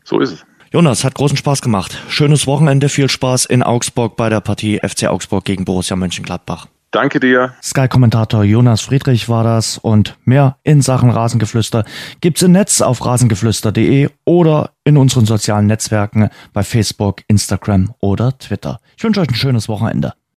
So 0.04 0.20
ist 0.20 0.32
es. 0.32 0.46
Jonas, 0.74 1.04
hat 1.04 1.14
großen 1.14 1.36
Spaß 1.36 1.62
gemacht. 1.62 2.02
Schönes 2.08 2.48
Wochenende, 2.48 2.88
viel 2.88 3.08
Spaß 3.08 3.44
in 3.44 3.62
Augsburg 3.62 4.16
bei 4.16 4.28
der 4.28 4.40
Partie 4.40 4.80
FC 4.82 5.04
Augsburg 5.04 5.44
gegen 5.44 5.64
Borussia 5.64 5.94
Mönchengladbach. 5.94 6.66
Danke 6.90 7.20
dir. 7.20 7.54
Sky-Kommentator 7.62 8.42
Jonas 8.42 8.80
Friedrich 8.80 9.28
war 9.28 9.44
das 9.44 9.78
und 9.78 10.16
mehr 10.24 10.56
in 10.64 10.82
Sachen 10.82 11.10
Rasengeflüster 11.10 11.84
gibt's 12.20 12.42
im 12.42 12.50
Netz 12.50 12.80
auf 12.80 13.06
rasengeflüster.de 13.06 14.08
oder 14.24 14.72
in 14.82 14.96
unseren 14.96 15.26
sozialen 15.26 15.68
Netzwerken 15.68 16.28
bei 16.52 16.64
Facebook, 16.64 17.22
Instagram 17.28 17.94
oder 18.00 18.36
Twitter. 18.36 18.80
Ich 18.96 19.04
wünsche 19.04 19.20
euch 19.20 19.28
ein 19.28 19.36
schönes 19.36 19.68
Wochenende. 19.68 20.14